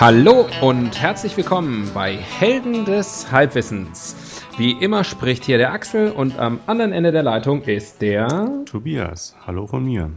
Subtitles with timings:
[0.00, 4.44] Hallo und herzlich willkommen bei Helden des Halbwissens.
[4.56, 9.34] Wie immer spricht hier der Axel und am anderen Ende der Leitung ist der Tobias.
[9.44, 10.12] Hallo von mir.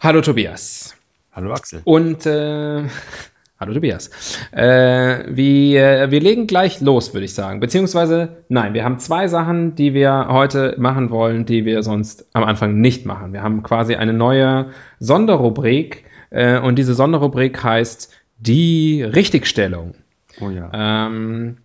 [0.00, 0.96] Hallo Tobias.
[1.30, 1.82] Hallo Axel.
[1.84, 2.84] Und äh,
[3.60, 4.08] hallo Tobias.
[4.52, 7.60] Äh, wir, wir legen gleich los, würde ich sagen.
[7.60, 12.44] Beziehungsweise, nein, wir haben zwei Sachen, die wir heute machen wollen, die wir sonst am
[12.44, 13.34] Anfang nicht machen.
[13.34, 19.94] Wir haben quasi eine neue Sonderrubrik äh, und diese Sonderrubrik heißt die Richtigstellung.
[20.40, 20.70] Oh ja.
[20.72, 21.58] Ähm,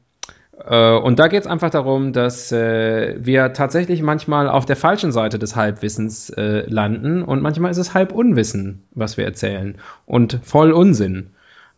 [0.65, 5.11] äh, und da geht es einfach darum, dass äh, wir tatsächlich manchmal auf der falschen
[5.11, 10.71] Seite des Halbwissens äh, landen und manchmal ist es Halbunwissen, was wir erzählen und voll
[10.71, 11.31] Unsinn.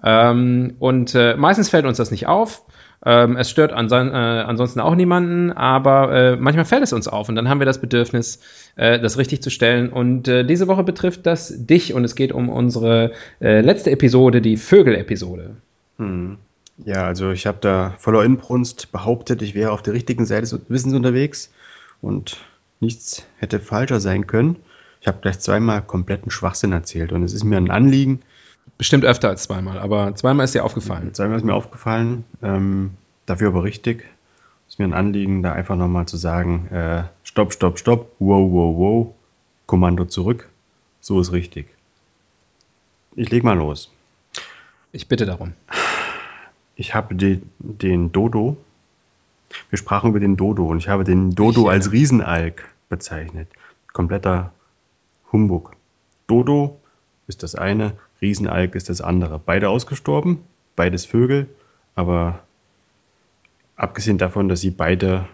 [0.04, 2.64] Ähm, und äh, meistens fällt uns das nicht auf.
[3.06, 7.30] Ähm, es stört anson äh, ansonsten auch niemanden, aber äh, manchmal fällt es uns auf
[7.30, 8.40] und dann haben wir das Bedürfnis,
[8.76, 9.90] äh, das richtig zu stellen.
[9.90, 14.42] Und äh, diese Woche betrifft das dich und es geht um unsere äh, letzte Episode,
[14.42, 15.56] die Vögel-Episode.
[15.98, 16.38] Hm.
[16.84, 20.60] Ja, also ich habe da voller Inbrunst behauptet, ich wäre auf der richtigen Seite des
[20.68, 21.54] Wissens unterwegs
[22.02, 22.38] und
[22.80, 24.58] nichts hätte falscher sein können.
[25.00, 28.22] Ich habe gleich zweimal kompletten Schwachsinn erzählt und es ist mir ein Anliegen,
[28.78, 31.14] Bestimmt öfter als zweimal, aber zweimal ist dir aufgefallen.
[31.14, 32.92] Zweimal ist mir aufgefallen, ähm,
[33.26, 34.04] dafür aber richtig.
[34.68, 38.78] Ist mir ein Anliegen, da einfach nochmal zu sagen, äh, stopp, stopp, stopp, wow, wow,
[38.78, 39.16] wow,
[39.66, 40.50] Kommando zurück,
[41.00, 41.68] so ist richtig.
[43.16, 43.92] Ich leg mal los.
[44.92, 45.54] Ich bitte darum.
[46.76, 48.58] Ich habe den, den Dodo,
[49.70, 53.48] wir sprachen über den Dodo und ich habe den Dodo als Riesenalk bezeichnet.
[53.94, 54.52] Kompletter
[55.32, 55.72] Humbug.
[56.28, 56.80] Dodo
[57.28, 57.94] ist das eine,
[58.26, 59.38] Riesenalk ist das andere.
[59.38, 60.40] Beide ausgestorben,
[60.76, 61.48] beides Vögel,
[61.94, 62.40] aber
[63.76, 65.28] abgesehen davon, dass sie beide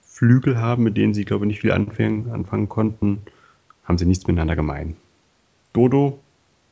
[0.00, 3.20] Flügel haben, mit denen sie, glaube ich, nicht viel anfangen, anfangen konnten,
[3.84, 4.96] haben sie nichts miteinander gemein.
[5.74, 6.18] Dodo,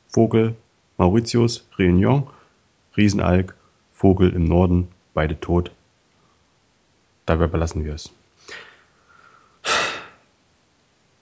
[0.09, 0.57] Vogel,
[0.97, 2.29] Mauritius, Réunion,
[2.97, 3.55] Riesenalk,
[3.93, 5.71] Vogel im Norden, beide tot.
[7.27, 8.11] Dabei belassen wir es.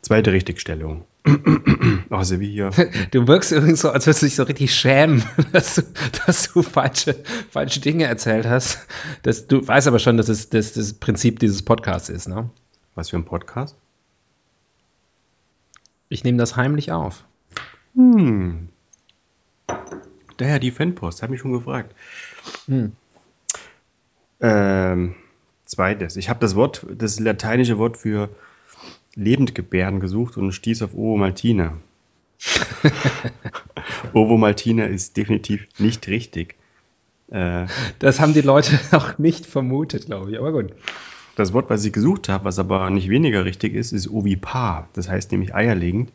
[0.03, 1.05] Zweite Richtigstellung.
[2.11, 2.71] Also wie hier.
[3.11, 5.83] Du wirkst übrigens so, als würdest du dich so richtig schämen, dass du,
[6.25, 7.17] dass du falsche,
[7.51, 8.87] falsche Dinge erzählt hast.
[9.23, 12.51] Das, du weißt aber schon, dass es das, das Prinzip dieses Podcasts ist, ne?
[12.95, 13.77] Was für ein Podcast?
[16.09, 17.25] Ich nehme das heimlich auf.
[17.95, 18.69] Hm.
[20.37, 21.95] Daher die Fanpost, hat mich schon gefragt.
[22.67, 22.93] Hm.
[24.41, 25.15] Ähm,
[25.65, 26.17] zweites.
[26.17, 28.31] Ich habe das Wort, das lateinische Wort für
[29.17, 31.73] Lebendgebären gesucht und stieß auf Ovo Maltine.
[34.13, 36.55] Ovo Maltine ist definitiv nicht richtig.
[37.31, 37.67] Äh,
[37.99, 40.73] Das haben die Leute auch nicht vermutet, glaube ich, aber gut.
[41.35, 44.89] das Wort, was ich gesucht habe, was aber nicht weniger richtig ist, ist ovipar.
[44.93, 46.13] Das heißt nämlich eierlegend.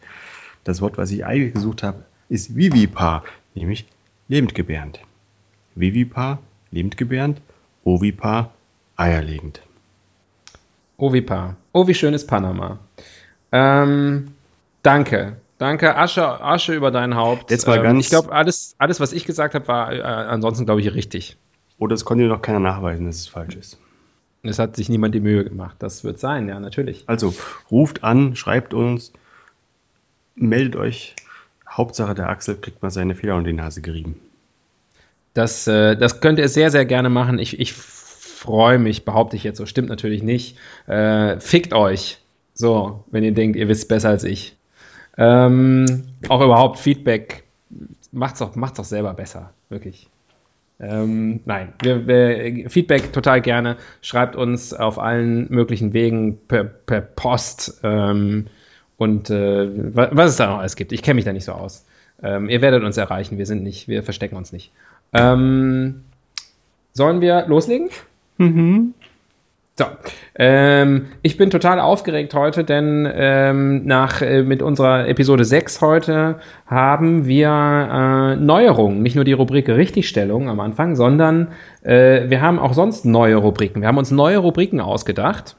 [0.63, 3.23] Das Wort, was ich eigentlich gesucht habe, ist vivipar,
[3.55, 3.85] nämlich
[4.27, 4.99] lebendgebärend.
[5.75, 6.39] Vivipar,
[6.71, 7.41] lebendgebärend,
[7.83, 8.53] ovipar,
[8.95, 9.61] eierlegend.
[11.01, 11.55] Ovipa.
[11.73, 12.79] Oh, wie schön ist Panama.
[13.51, 14.31] Ähm,
[14.83, 15.37] danke.
[15.57, 17.51] Danke, Asche, Asche über dein Haupt.
[17.51, 20.65] Jetzt mal ähm, ganz- Ich glaube, alles, alles, was ich gesagt habe, war äh, ansonsten,
[20.65, 21.37] glaube ich, richtig.
[21.77, 23.77] Oder es konnte noch keiner nachweisen, dass es falsch ist.
[24.43, 25.75] Es hat sich niemand die Mühe gemacht.
[25.79, 27.03] Das wird sein, ja, natürlich.
[27.07, 27.33] Also
[27.69, 29.11] ruft an, schreibt uns,
[30.35, 31.15] meldet euch.
[31.69, 34.19] Hauptsache der Axel kriegt mal seine Fehler unter die Nase gerieben.
[35.33, 37.39] Das, äh, das könnt ihr sehr, sehr gerne machen.
[37.39, 37.73] Ich, ich
[38.41, 39.65] freue mich, behaupte ich jetzt so.
[39.67, 40.57] Stimmt natürlich nicht.
[40.87, 42.17] Äh, fickt euch.
[42.53, 44.55] So, wenn ihr denkt, ihr wisst besser als ich.
[45.17, 45.85] Ähm,
[46.27, 47.43] auch überhaupt Feedback.
[48.11, 49.51] Macht's doch, macht's doch selber besser.
[49.69, 50.07] Wirklich.
[50.79, 53.77] Ähm, nein, wir, wir, Feedback total gerne.
[54.01, 58.47] Schreibt uns auf allen möglichen Wegen per, per Post ähm,
[58.97, 60.91] und äh, wa- was es da noch alles gibt.
[60.91, 61.85] Ich kenne mich da nicht so aus.
[62.23, 63.37] Ähm, ihr werdet uns erreichen.
[63.37, 64.71] Wir sind nicht, wir verstecken uns nicht.
[65.13, 66.03] Ähm,
[66.93, 67.89] sollen wir loslegen?
[69.77, 69.85] So,
[70.35, 76.39] ähm, ich bin total aufgeregt heute, denn ähm, nach, äh, mit unserer Episode 6 heute
[76.67, 79.01] haben wir äh, Neuerungen.
[79.01, 81.47] Nicht nur die Rubrik Richtigstellung am Anfang, sondern
[81.83, 83.81] äh, wir haben auch sonst neue Rubriken.
[83.81, 85.55] Wir haben uns neue Rubriken ausgedacht.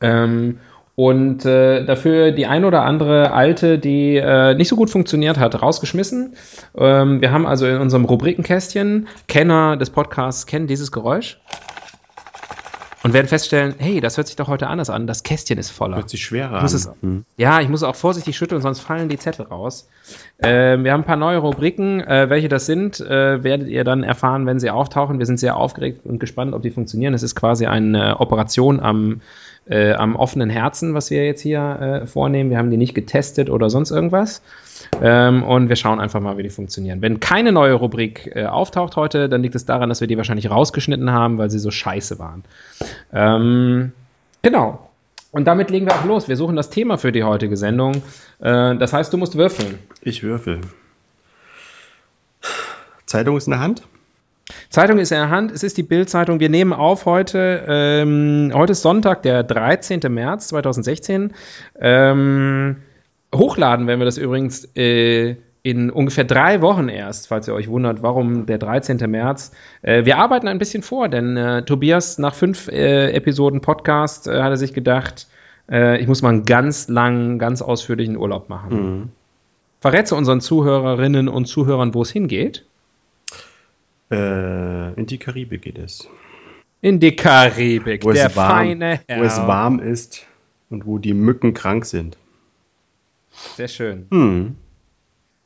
[0.00, 0.58] Ähm,
[0.96, 5.60] und äh, dafür die ein oder andere alte, die äh, nicht so gut funktioniert hat,
[5.60, 6.34] rausgeschmissen.
[6.76, 11.38] Ähm, wir haben also in unserem Rubrikenkästchen, Kenner des Podcasts kennen dieses Geräusch
[13.02, 15.96] und werden feststellen, hey, das hört sich doch heute anders an, das Kästchen ist voller.
[15.96, 16.64] Hört sich schwerer an.
[16.74, 17.24] es, Hm.
[17.36, 19.88] Ja, ich muss auch vorsichtig schütteln, sonst fallen die Zettel raus.
[20.42, 22.00] Ähm, wir haben ein paar neue Rubriken.
[22.00, 25.18] Äh, welche das sind, äh, werdet ihr dann erfahren, wenn sie auftauchen.
[25.18, 27.14] Wir sind sehr aufgeregt und gespannt, ob die funktionieren.
[27.14, 29.22] Es ist quasi eine Operation am,
[29.70, 32.50] äh, am offenen Herzen, was wir jetzt hier äh, vornehmen.
[32.50, 34.42] Wir haben die nicht getestet oder sonst irgendwas.
[35.00, 37.00] Ähm, und wir schauen einfach mal, wie die funktionieren.
[37.02, 40.50] Wenn keine neue Rubrik äh, auftaucht heute, dann liegt es daran, dass wir die wahrscheinlich
[40.50, 42.44] rausgeschnitten haben, weil sie so scheiße waren.
[43.12, 43.92] Ähm,
[44.42, 44.90] genau.
[45.32, 46.28] Und damit legen wir auch los.
[46.28, 48.02] Wir suchen das Thema für die heutige Sendung.
[48.40, 49.78] Äh, das heißt, du musst würfeln.
[50.02, 50.60] Ich würfel.
[53.06, 53.82] Zeitung ist in der Hand?
[54.68, 55.52] Zeitung ist in der Hand.
[55.52, 56.40] Es ist die Bild-Zeitung.
[56.40, 57.64] Wir nehmen auf heute.
[57.66, 60.00] Ähm, heute ist Sonntag, der 13.
[60.08, 61.32] März 2016.
[61.80, 62.76] Ähm,
[63.34, 68.02] hochladen werden wir das übrigens äh, in ungefähr drei Wochen erst, falls ihr euch wundert,
[68.02, 68.98] warum der 13.
[69.10, 69.52] März.
[69.82, 74.42] Äh, wir arbeiten ein bisschen vor, denn äh, Tobias nach fünf äh, Episoden Podcast äh,
[74.42, 75.26] hat er sich gedacht,
[75.70, 78.70] äh, ich muss mal einen ganz langen, ganz ausführlichen Urlaub machen.
[78.70, 79.08] Mhm.
[79.80, 82.64] Verrätst du unseren Zuhörerinnen und Zuhörern, wo es hingeht?
[84.10, 86.08] Äh, in die Karibik geht es.
[86.80, 89.20] In die Karibik, Wo der es, warm, feine Herr.
[89.20, 90.26] wo es warm ist
[90.70, 92.16] und wo die Mücken krank sind.
[93.30, 94.06] Sehr schön.
[94.10, 94.56] Hm.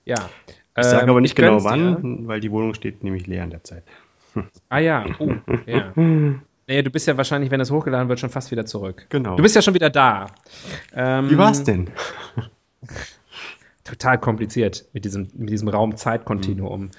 [0.04, 0.28] Ja.
[0.76, 3.62] Ich sage Ähm, aber nicht genau wann, weil die Wohnung steht nämlich leer in der
[3.64, 3.84] Zeit.
[4.68, 5.32] Ah ja, oh,
[5.66, 5.92] ja.
[6.66, 9.04] Nee, du bist ja wahrscheinlich, wenn es hochgeladen wird, schon fast wieder zurück.
[9.10, 9.36] Genau.
[9.36, 10.26] Du bist ja schon wieder da.
[10.94, 11.90] Ähm, Wie war's denn?
[13.84, 16.90] Total kompliziert mit diesem, mit diesem Raum-Zeit-Kontinuum.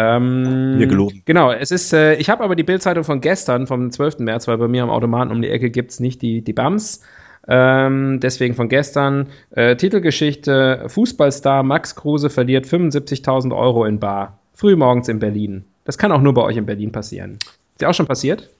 [0.00, 1.22] Ähm, Mir gelogen.
[1.24, 4.20] Genau, es ist, äh, ich habe aber die Bildzeitung von gestern, vom 12.
[4.20, 7.02] März, weil bei mir am Automaten um die Ecke gibt es nicht die, die BAMS.
[7.48, 9.26] Ähm, deswegen von gestern.
[9.50, 14.38] Äh, Titelgeschichte: Fußballstar Max Kruse verliert 75.000 Euro in Bar.
[14.54, 15.64] Frühmorgens in Berlin.
[15.84, 17.32] Das kann auch nur bei euch in Berlin passieren.
[17.72, 18.50] Ist dir auch schon passiert?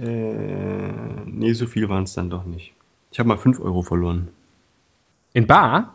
[0.00, 0.32] Äh,
[1.26, 2.72] nee, so viel waren es dann doch nicht.
[3.12, 4.28] Ich habe mal 5 Euro verloren.
[5.32, 5.94] In Bar?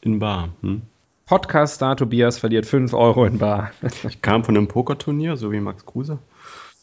[0.00, 0.48] In Bar.
[0.62, 0.80] Hm?
[1.26, 3.72] Podcast-Star Tobias verliert 5 Euro in Bar.
[4.08, 6.18] Ich kam von einem Pokerturnier, so wie Max Kruse.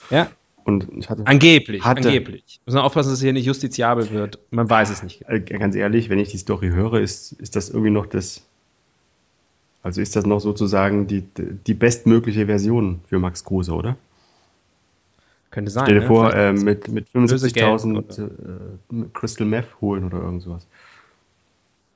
[0.10, 0.28] ja,
[0.66, 1.84] Und ich hatte, angeblich.
[1.86, 2.08] Hatte.
[2.08, 2.60] Angeblich.
[2.66, 4.40] Müssen wir aufpassen, dass es hier nicht justiziabel wird.
[4.52, 5.24] Man weiß es nicht.
[5.30, 8.42] äh, ganz ehrlich, wenn ich die Story höre, ist, ist das irgendwie noch das.
[9.82, 11.24] Also ist das noch sozusagen die,
[11.66, 13.98] die bestmögliche Version für Max Kruse, oder?
[15.52, 15.86] Könnte sein.
[15.86, 16.08] Stell dir ne?
[16.08, 20.68] vor, äh, mit, mit Böse Geld 75.000 äh, Crystal Meth holen oder irgend sowas.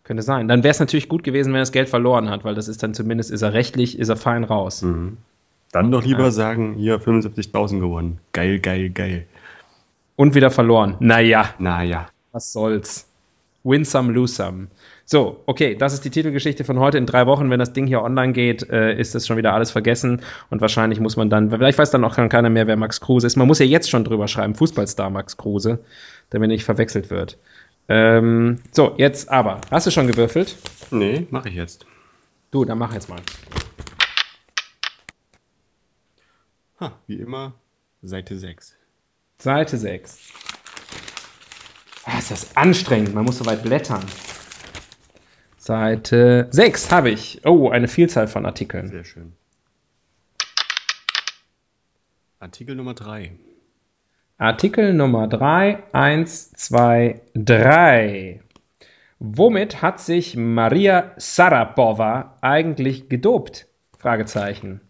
[0.07, 0.47] Könnte sein.
[0.47, 2.81] Dann wäre es natürlich gut gewesen, wenn er das Geld verloren hat, weil das ist
[2.81, 4.81] dann zumindest, ist er rechtlich, ist er fein raus.
[4.81, 5.17] Mhm.
[5.73, 6.31] Dann doch lieber Ja.
[6.31, 8.19] sagen, hier 75.000 gewonnen.
[8.31, 9.25] Geil, geil, geil.
[10.15, 10.95] Und wieder verloren.
[11.01, 12.07] Naja, Naja.
[12.31, 13.05] was soll's.
[13.65, 14.67] Win some, lose some.
[15.03, 16.97] So, okay, das ist die Titelgeschichte von heute.
[16.97, 19.71] In drei Wochen, wenn das Ding hier online geht, äh, ist das schon wieder alles
[19.71, 20.21] vergessen.
[20.49, 23.35] Und wahrscheinlich muss man dann, vielleicht weiß dann auch keiner mehr, wer Max Kruse ist.
[23.35, 25.79] Man muss ja jetzt schon drüber schreiben, Fußballstar Max Kruse,
[26.29, 27.37] damit nicht verwechselt wird.
[27.89, 29.61] Ähm, so, jetzt aber.
[29.71, 30.57] Hast du schon gewürfelt?
[30.91, 31.85] Nee, mache ich jetzt.
[32.51, 33.21] Du, dann mach jetzt mal.
[36.79, 37.53] Ha, wie immer,
[38.01, 38.75] Seite 6.
[39.39, 40.33] Seite 6.
[42.05, 43.13] Ah, ist das anstrengend.
[43.13, 44.05] Man muss so weit blättern.
[45.57, 47.41] Seite 6 habe ich.
[47.45, 48.89] Oh, eine Vielzahl von Artikeln.
[48.89, 49.33] Sehr schön.
[52.39, 53.37] Artikel Nummer 3.
[54.39, 58.39] Artikel Nummer 3, 1, 2, 3.
[59.17, 63.65] Womit hat sich Maria Sarapova eigentlich gedopt?
[63.97, 64.81] Fragezeichen.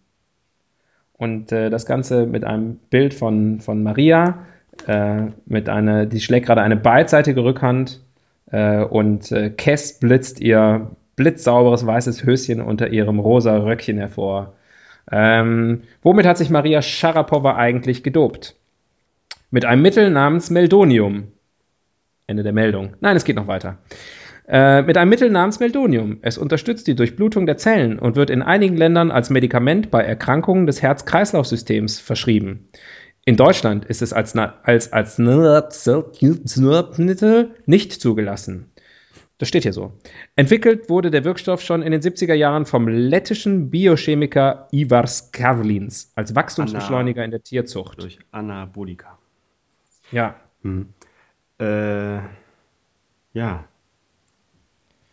[1.14, 4.44] Und äh, das Ganze mit einem Bild von, von Maria,
[4.86, 8.02] äh, mit einer, die schlägt gerade eine beidseitige Rückhand
[8.50, 14.52] äh, und äh, Kess blitzt ihr blitzsauberes weißes Höschen unter ihrem rosa Röckchen hervor.
[15.10, 18.57] Ähm, womit hat sich Maria Sharapova eigentlich gedopt?
[19.50, 21.28] Mit einem Mittel namens Meldonium.
[22.26, 22.96] Ende der Meldung.
[23.00, 23.78] Nein, es geht noch weiter.
[24.46, 26.18] Äh, mit einem Mittel namens Meldonium.
[26.20, 30.66] Es unterstützt die Durchblutung der Zellen und wird in einigen Ländern als Medikament bei Erkrankungen
[30.66, 32.68] des Herz-Kreislauf-Systems verschrieben.
[33.24, 35.18] In Deutschland ist es als, als, als
[36.98, 38.70] Mittel nicht zugelassen.
[39.38, 39.92] Das steht hier so.
[40.34, 46.34] Entwickelt wurde der Wirkstoff schon in den 70er Jahren vom lettischen Biochemiker Ivar Skavlins als
[46.34, 48.02] Wachstumsbeschleuniger in der Tierzucht.
[48.02, 49.17] Durch Anabolika.
[50.12, 50.88] Ja, Hm.
[51.60, 52.18] Äh,
[53.32, 53.64] ja.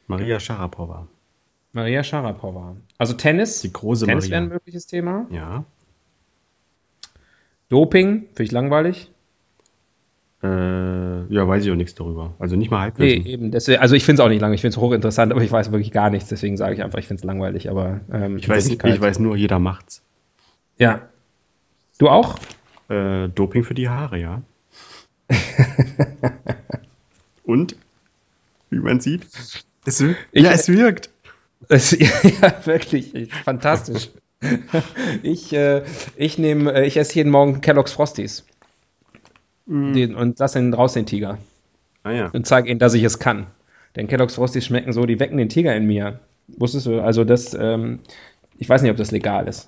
[0.08, 1.08] Maria Sharapova.
[1.74, 2.76] Maria Sharapova.
[2.98, 3.62] Also Tennis.
[3.62, 5.28] Die große Tennis wäre ein mögliches Thema.
[5.30, 5.66] Ja.
[7.70, 9.12] Doping, finde ich langweilig.
[10.44, 10.48] Äh,
[11.34, 12.34] ja, weiß ich auch nichts darüber.
[12.40, 13.26] Also nicht mal Nee, Halbwissen.
[13.26, 13.52] eben.
[13.52, 14.54] Deswegen, also ich finde es auch nicht lang.
[14.54, 16.30] Ich finde es hochinteressant, aber ich weiß wirklich gar nichts.
[16.30, 17.70] Deswegen sage ich einfach, ich finde es langweilig.
[17.70, 20.04] Aber ähm, ich, weiß, ich weiß nur, jeder macht's.
[20.78, 21.02] Ja.
[21.98, 22.36] Du auch?
[22.90, 24.42] Äh, Doping für die Haare, ja.
[27.44, 27.76] Und?
[28.70, 29.28] Wie man sieht.
[29.86, 30.20] Es, wirkt.
[30.32, 31.10] Ich- ja, es wirkt.
[31.70, 33.14] Es, ja, wirklich.
[33.16, 34.10] Ich- Fantastisch.
[35.24, 35.82] Ich, äh,
[36.18, 38.46] ich nehme, äh, ich esse jeden Morgen Kellogg's Frosties.
[39.96, 41.40] Den, und lasse ihn raus, den Tiger.
[42.04, 42.28] Ah ja.
[42.28, 43.48] Und zeige ihnen, dass ich es kann.
[43.96, 46.20] Denn Kellogg's Frosties schmecken so, die wecken den Tiger in mir.
[46.48, 47.02] Wusstest du?
[47.02, 48.00] Also das, ähm,
[48.60, 49.68] ich weiß nicht, ob das legal ist.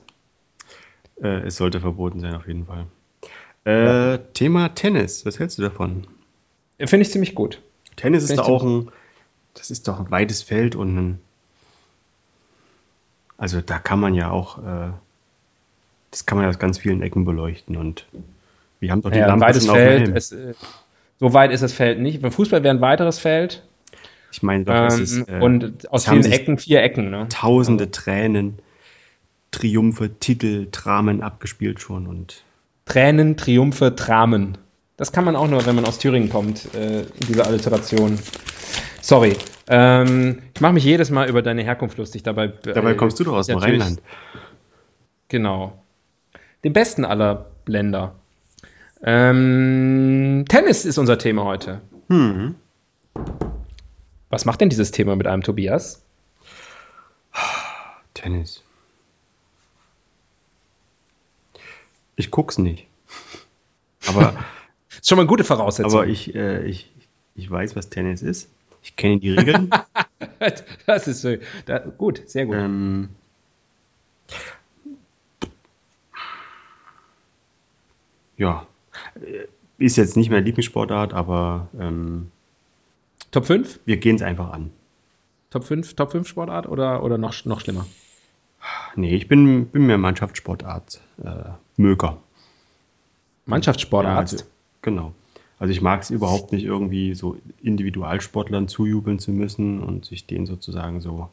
[1.24, 2.86] Äh, es sollte verboten sein, auf jeden Fall.
[3.68, 5.26] Äh, Thema Tennis.
[5.26, 6.08] Was hältst du davon?
[6.80, 7.62] Finde ich ziemlich gut.
[7.96, 8.92] Tennis ist Find da ich auch ein,
[9.56, 11.20] das ist doch ein weites Feld und ein,
[13.38, 14.92] also da kann man ja auch, äh,
[16.12, 18.06] das kann man ja aus ganz vielen Ecken beleuchten und
[18.80, 20.16] wir haben doch die Ja, Lampe weites schon Feld.
[20.16, 20.54] Es, äh,
[21.20, 22.22] so weit ist das Feld nicht.
[22.22, 23.64] Beim Fußball wäre ein weiteres Feld.
[24.32, 27.10] Ich meine doch, es Ähm, ist, äh, und aus es vielen Ecken vier Ecken.
[27.10, 27.28] Ne?
[27.30, 28.60] tausende Tränen,
[29.52, 32.44] Triumphe, Titel, Dramen abgespielt schon und
[32.88, 34.58] Tränen, Triumphe, Dramen.
[34.96, 38.18] Das kann man auch nur, wenn man aus Thüringen kommt, äh, diese Alliteration.
[39.02, 39.36] Sorry.
[39.70, 42.24] Ähm, ich mache mich jedes Mal über deine Herkunft lustig.
[42.24, 44.02] Dabei, dabei äh, kommst du doch aus dem Rheinland.
[45.28, 45.84] Genau.
[46.64, 48.16] Den besten aller Länder.
[49.04, 51.82] Ähm, Tennis ist unser Thema heute.
[52.10, 52.56] Hm.
[54.30, 56.04] Was macht denn dieses Thema mit einem Tobias?
[58.14, 58.64] Tennis.
[62.18, 62.86] Ich guck's nicht.
[64.08, 64.34] Aber
[64.90, 65.94] Ist schon mal eine gute Voraussetzung.
[65.94, 66.92] Aber ich, äh, ich,
[67.36, 68.50] ich weiß, was Tennis ist.
[68.84, 69.70] Ich kenne die Regeln.
[70.86, 71.36] das ist so.
[71.66, 72.56] Da, gut, sehr gut.
[72.56, 73.10] ähm,
[78.38, 78.68] ja,
[79.16, 79.48] Äh,
[79.80, 82.32] ist jetzt nicht mehr Lieblingssportart, aber ähm,
[83.32, 83.80] Top 5?
[83.86, 84.72] wir gehen es einfach an.
[85.52, 87.86] Top 5, Top 5 Sportart oder, oder noch, noch schlimmer?
[88.96, 91.00] Nee, ich bin, bin mehr Mannschaftssportart.
[91.24, 92.18] Äh, Möker.
[93.46, 94.34] Mannschaftssportarzt.
[94.34, 95.14] Ja, also, genau.
[95.60, 100.46] Also ich mag es überhaupt nicht irgendwie so Individualsportlern zujubeln zu müssen und sich denen
[100.46, 101.30] sozusagen so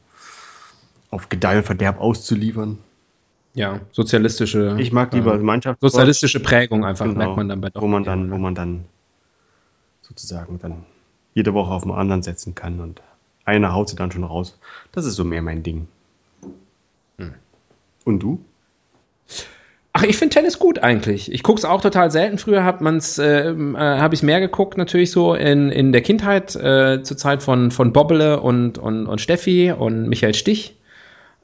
[1.11, 2.78] auf Gedeih und Verderb auszuliefern.
[3.54, 4.76] Ja, sozialistische.
[4.81, 5.93] Ich mag lieber äh, Mannschaftssport.
[5.93, 8.85] sozialistische Prägung einfach, Genau, merkt man dann bei wo man dann, wo man dann
[10.02, 10.85] sozusagen dann
[11.35, 13.00] jede Woche auf den anderen setzen kann und
[13.45, 14.59] einer haut sie dann schon raus.
[14.93, 15.87] Das ist so mehr mein Ding.
[18.04, 18.44] Und du?
[19.92, 21.30] Ach, ich finde Tennis gut eigentlich.
[21.32, 22.37] Ich gucke es auch total selten.
[22.38, 26.56] Früher hat man's, äh, äh, habe ich mehr geguckt, natürlich so in, in der Kindheit,
[26.56, 30.76] äh, zur Zeit von, von Bobbele und, und, und Steffi und Michael Stich.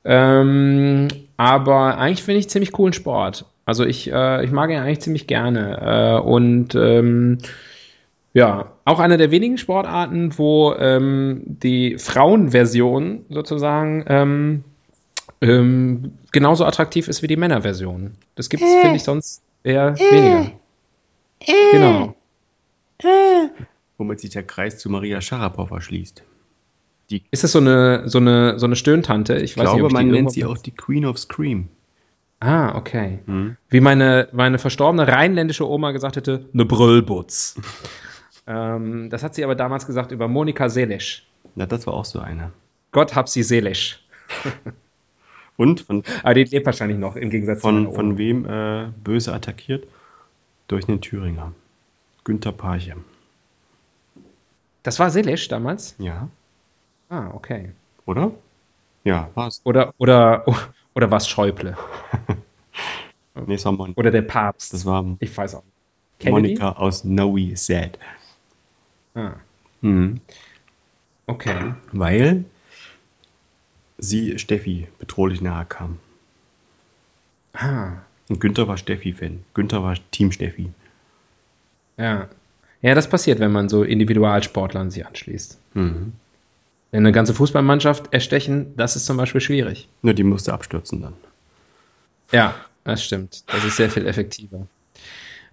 [0.05, 3.45] Ähm, aber eigentlich finde ich ziemlich coolen Sport.
[3.67, 6.19] Also ich, äh, ich mag ihn eigentlich ziemlich gerne.
[6.19, 7.39] Äh, und ähm,
[8.33, 14.65] ja, auch einer der wenigen Sportarten, wo ähm, die Frauenversion sozusagen ähm,
[15.41, 18.13] ähm, genauso attraktiv ist wie die Männerversion.
[18.35, 20.53] Das gibt es, finde ich, sonst eher weniger.
[21.73, 22.15] Genau.
[23.99, 26.23] Womit sich der Kreis zu Maria Sharapova schließt.
[27.31, 29.37] Ist das so eine, so eine, so eine Stöhntante?
[29.37, 31.19] Ich Ich weiß glaube, nicht, ob ich man die nennt sie auch die Queen of
[31.19, 31.69] Scream.
[32.39, 33.19] Ah, okay.
[33.27, 33.57] Hm?
[33.69, 37.61] Wie meine, meine verstorbene rheinländische Oma gesagt hätte, ne Brüllbutz.
[38.47, 41.27] ähm, das hat sie aber damals gesagt über Monika Seelisch.
[41.55, 42.53] Na, das war auch so eine.
[42.93, 44.05] Gott hab sie seelisch.
[45.61, 49.35] Und von, Aber die lebt wahrscheinlich noch, im Gegensatz zu von, von wem äh, böse
[49.35, 49.87] attackiert?
[50.69, 51.53] Durch einen Thüringer.
[52.25, 52.97] Günther Parche.
[54.83, 55.95] Das war Seelisch damals?
[55.99, 56.29] Ja,
[57.11, 57.73] Ah, okay.
[58.07, 58.31] oder?
[59.05, 59.61] Ja, war's.
[59.65, 60.45] Oder, oder,
[60.95, 61.77] oder was Schäuble?
[63.47, 64.75] Nee, es war Mon Oder der Papst?
[64.75, 65.63] das war Ich weiß auch.
[65.65, 65.75] nicht.
[66.19, 66.49] Kennedy?
[66.49, 67.99] Monika aus Noe Sad.
[69.15, 69.33] Ah,
[69.83, 70.21] Mhm.
[71.27, 71.75] okay.
[71.93, 72.45] Weil
[74.01, 75.99] sie Steffi bedrohlich nahe kam.
[77.53, 77.93] Ah,
[78.29, 79.45] Und Günther war Steffi-Fan.
[79.55, 80.71] Günther war Team Steffi.
[81.97, 82.29] ja.
[82.83, 85.59] Ja, das passiert, wenn man so Individualsportlern sich anschließt.
[85.75, 86.15] Mhm.
[86.93, 89.87] Wenn eine ganze Fußballmannschaft erstechen, das ist zum Beispiel schwierig.
[90.01, 91.13] Nur die musste abstürzen dann.
[92.33, 92.55] Ja,
[92.85, 93.45] das stimmt.
[93.53, 94.67] Das ist sehr viel effektiver.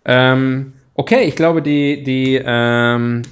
[0.06, 3.24] Ähm, okay, ich glaube, die, die, ähm,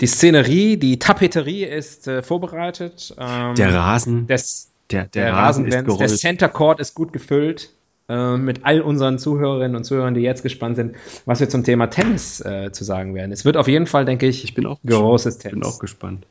[0.00, 3.14] die Szenerie, die Tapeterie ist äh, vorbereitet.
[3.18, 6.08] Ähm, Der Rasen, des, der, der, der Rasen ist Rasenbench, der.
[6.08, 7.70] Center Court ist gut gefüllt.
[8.08, 10.94] äh, Mit all unseren Zuhörerinnen und Zuhörern, die jetzt gespannt sind,
[11.26, 13.32] was wir zum Thema Tennis äh, zu sagen werden.
[13.32, 15.66] Es wird auf jeden Fall, denke ich, Ich bin auch, großes ich bin Tennis.
[15.68, 16.24] auch gespannt.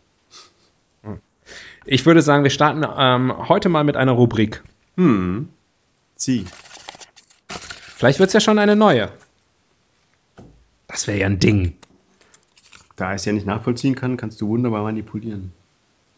[1.86, 4.62] Ich würde sagen, wir starten ähm, heute mal mit einer Rubrik.
[4.98, 5.48] Hm.
[6.18, 6.46] Sie.
[7.48, 9.10] Vielleicht wird es ja schon eine neue.
[10.88, 11.76] Das wäre ja ein Ding.
[12.98, 15.54] Da ich es ja nicht nachvollziehen kann, kannst du wunderbar manipulieren.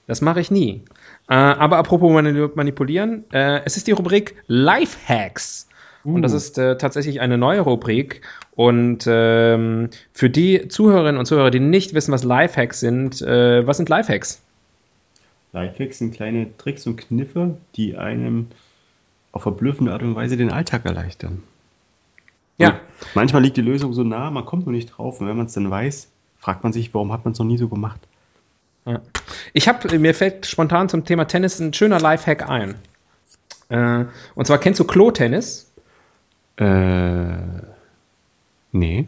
[0.07, 0.81] Das mache ich nie.
[1.29, 2.11] Äh, aber apropos
[2.55, 5.67] manipulieren, äh, es ist die Rubrik Lifehacks.
[6.03, 6.15] Uh.
[6.15, 8.21] Und das ist äh, tatsächlich eine neue Rubrik.
[8.55, 13.77] Und ähm, für die Zuhörerinnen und Zuhörer, die nicht wissen, was Lifehacks sind, äh, was
[13.77, 14.41] sind Lifehacks?
[15.51, 18.47] Lifehacks sind kleine Tricks und Kniffe, die einem
[19.31, 21.43] auf verblüffende Art und Weise den Alltag erleichtern.
[22.57, 22.69] Ja.
[22.69, 22.79] Und
[23.15, 25.21] manchmal liegt die Lösung so nah, man kommt nur nicht drauf.
[25.21, 26.09] Und wenn man es dann weiß,
[26.39, 27.99] fragt man sich, warum hat man es noch nie so gemacht?
[28.85, 29.01] Ja.
[29.53, 32.75] Ich habe, mir fällt spontan zum Thema Tennis ein schöner Lifehack ein.
[33.69, 34.05] Äh,
[34.35, 35.71] und zwar kennst du Klo-Tennis?
[36.57, 37.33] Äh,
[38.71, 39.07] nee.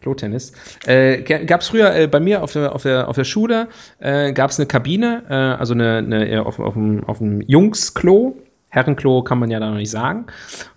[0.00, 0.52] Klo-Tennis.
[0.86, 4.32] Äh, gab es früher äh, bei mir auf der, auf der, auf der Schule, äh,
[4.32, 8.36] gab es eine Kabine, äh, also eine, eine auf, auf, dem, auf dem Jungs-Klo,
[8.76, 10.26] Herrenklo kann man ja da noch nicht sagen.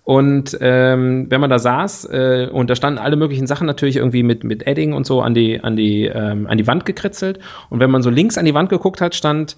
[0.06, 4.24] Und ähm, wenn man da saß äh, und da standen alle möglichen Sachen natürlich irgendwie
[4.24, 7.40] mit, mit Edding und so an die, an, die, ähm, an die Wand gekritzelt.
[7.70, 9.58] Und wenn man so links an die Wand geguckt hat, stand,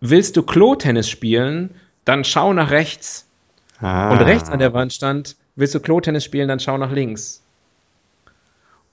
[0.00, 1.70] willst du Klo-Tennis spielen,
[2.04, 3.26] dann schau nach rechts.
[3.80, 4.12] Ah.
[4.12, 7.40] Und rechts an der Wand stand, willst du Klo-Tennis spielen, dann schau nach links.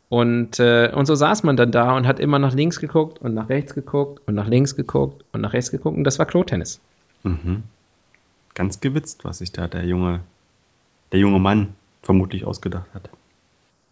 [0.07, 3.33] Und, äh, und so saß man dann da und hat immer nach links geguckt und
[3.33, 6.79] nach rechts geguckt und nach links geguckt und nach rechts geguckt und das war Klo-Tennis.
[7.23, 7.63] Mhm
[8.59, 10.19] ganz gewitzt, was sich da der junge,
[11.13, 13.09] der junge Mann vermutlich ausgedacht hat.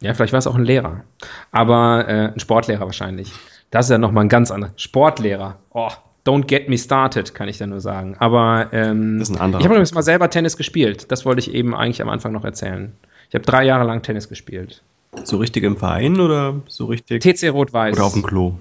[0.01, 1.05] Ja, vielleicht war es auch ein Lehrer.
[1.53, 3.31] Aber äh, ein Sportlehrer wahrscheinlich.
[3.71, 4.73] Das ist ja nochmal ein ganz anderer.
[4.75, 5.55] Sportlehrer.
[5.71, 5.89] Oh,
[6.25, 8.17] don't get me started, kann ich da nur sagen.
[8.19, 9.61] Aber ähm, das ist ein anderer.
[9.61, 11.13] ich habe übrigens mal selber Tennis gespielt.
[11.13, 12.91] Das wollte ich eben eigentlich am Anfang noch erzählen.
[13.29, 14.83] Ich habe drei Jahre lang Tennis gespielt.
[15.23, 17.23] So richtig im Verein oder so richtig?
[17.23, 17.95] TC Rot-Weiß.
[17.95, 18.55] Oder auf dem Klo?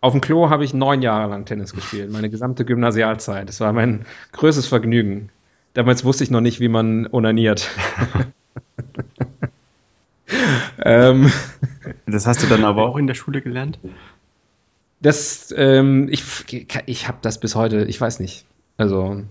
[0.00, 3.48] Auf dem Klo habe ich neun Jahre lang Tennis gespielt, meine gesamte Gymnasialzeit.
[3.48, 5.30] Das war mein größtes Vergnügen.
[5.74, 7.68] Damals wusste ich noch nicht, wie man onaniert.
[10.84, 11.32] ähm,
[12.06, 13.78] das hast du dann aber auch in der Schule gelernt?
[15.00, 16.24] Das, ähm, ich,
[16.86, 18.46] ich habe das bis heute, ich weiß nicht.
[18.76, 19.22] Also,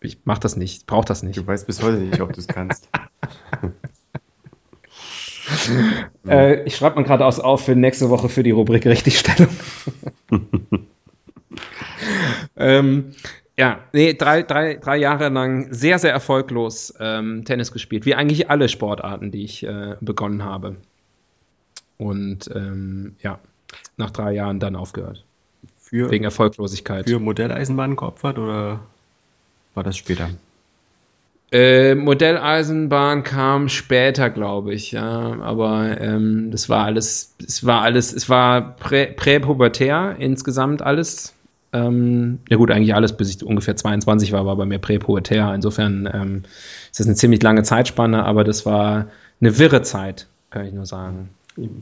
[0.00, 1.36] ich mache das nicht, brauche das nicht.
[1.36, 2.88] Du weißt bis heute nicht, ob du es kannst.
[6.28, 9.54] äh, ich schreibe mal gerade aus auf für nächste Woche für die Rubrik Richtigstellung.
[12.56, 13.14] ähm,
[13.56, 18.50] ja, nee, drei, drei, drei Jahre lang sehr, sehr erfolglos ähm, Tennis gespielt, wie eigentlich
[18.50, 20.76] alle Sportarten, die ich äh, begonnen habe.
[21.98, 23.38] Und ähm, ja,
[23.96, 25.24] nach drei Jahren dann aufgehört.
[25.78, 27.08] Für, Wegen Erfolglosigkeit.
[27.08, 28.80] Für Modelleisenbahn geopfert oder
[29.74, 30.30] war das später?
[31.54, 38.12] Äh, Modelleisenbahn kam später, glaube ich, ja, aber ähm, das war alles, es war alles,
[38.12, 41.32] es war prä, präpubertär insgesamt alles.
[41.72, 45.54] Ähm, ja gut, eigentlich alles, bis ich ungefähr 22 war, war bei mir präpubertär.
[45.54, 46.42] Insofern ähm,
[46.90, 49.06] ist das eine ziemlich lange Zeitspanne, aber das war
[49.40, 51.28] eine wirre Zeit, kann ich nur sagen.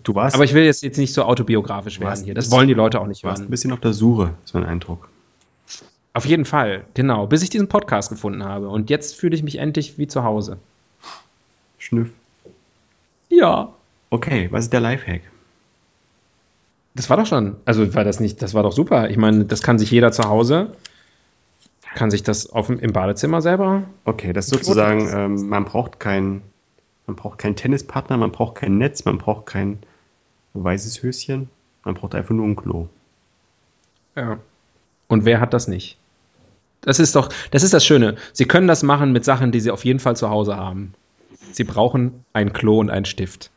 [0.04, 0.34] Du warst.
[0.34, 2.34] Aber ich will jetzt, jetzt nicht so autobiografisch werden hier.
[2.34, 3.36] Das wollen die Leute auch nicht hören.
[3.36, 5.08] Du warst ein bisschen auf der Suche, ist mein Eindruck.
[6.14, 7.26] Auf jeden Fall, genau.
[7.26, 8.68] Bis ich diesen Podcast gefunden habe.
[8.68, 10.58] Und jetzt fühle ich mich endlich wie zu Hause.
[11.78, 12.10] Schnüff.
[13.28, 13.72] Ja.
[14.10, 15.22] Okay, was ist der Lifehack?
[16.94, 17.56] Das war doch schon.
[17.64, 19.08] Also war das nicht, das war doch super.
[19.08, 20.76] Ich meine, das kann sich jeder zu Hause,
[21.94, 23.84] kann sich das auf, im Badezimmer selber.
[24.04, 26.42] Okay, das ist sozusagen, ähm, man braucht kein,
[27.06, 29.78] man braucht keinen Tennispartner, man braucht kein Netz, man braucht kein
[30.54, 31.48] weißes Höschen,
[31.84, 32.88] man braucht einfach nur ein Klo.
[34.14, 34.38] Ja.
[35.08, 35.98] Und wer hat das nicht?
[36.82, 38.16] Das ist doch, das ist das Schöne.
[38.32, 40.94] Sie können das machen mit Sachen, die Sie auf jeden Fall zu Hause haben.
[41.52, 43.50] Sie brauchen ein Klo und einen Stift.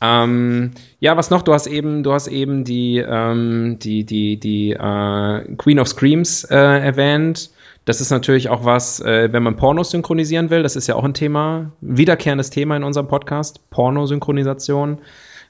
[0.00, 1.42] Ähm, ja, was noch?
[1.42, 6.44] Du hast eben, du hast eben die, ähm, die, die, die äh, Queen of Screams
[6.44, 7.50] äh, erwähnt.
[7.84, 10.62] Das ist natürlich auch was, äh, wenn man Pornos synchronisieren will.
[10.62, 14.98] Das ist ja auch ein Thema, wiederkehrendes Thema in unserem Podcast, Pornosynchronisation.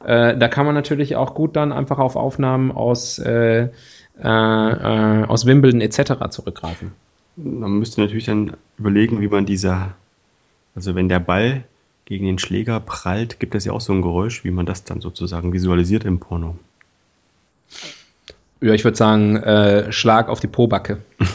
[0.05, 3.69] Äh, da kann man natürlich auch gut dann einfach auf Aufnahmen aus äh,
[4.19, 6.29] äh, äh, aus Wimbledon etc.
[6.31, 6.93] zurückgreifen.
[7.37, 9.95] Man müsste natürlich dann überlegen, wie man dieser,
[10.75, 11.65] also wenn der Ball
[12.05, 15.01] gegen den Schläger prallt, gibt es ja auch so ein Geräusch, wie man das dann
[15.01, 16.57] sozusagen visualisiert im Porno.
[18.61, 20.99] Ja, ich würde sagen, äh, Schlag auf die Pobacke.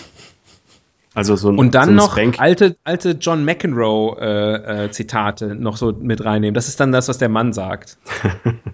[1.14, 5.78] Also so ein, Und dann so noch Spank alte, alte John McEnroe-Zitate äh, äh, noch
[5.78, 6.54] so mit reinnehmen.
[6.54, 7.98] Das ist dann das, was der Mann sagt.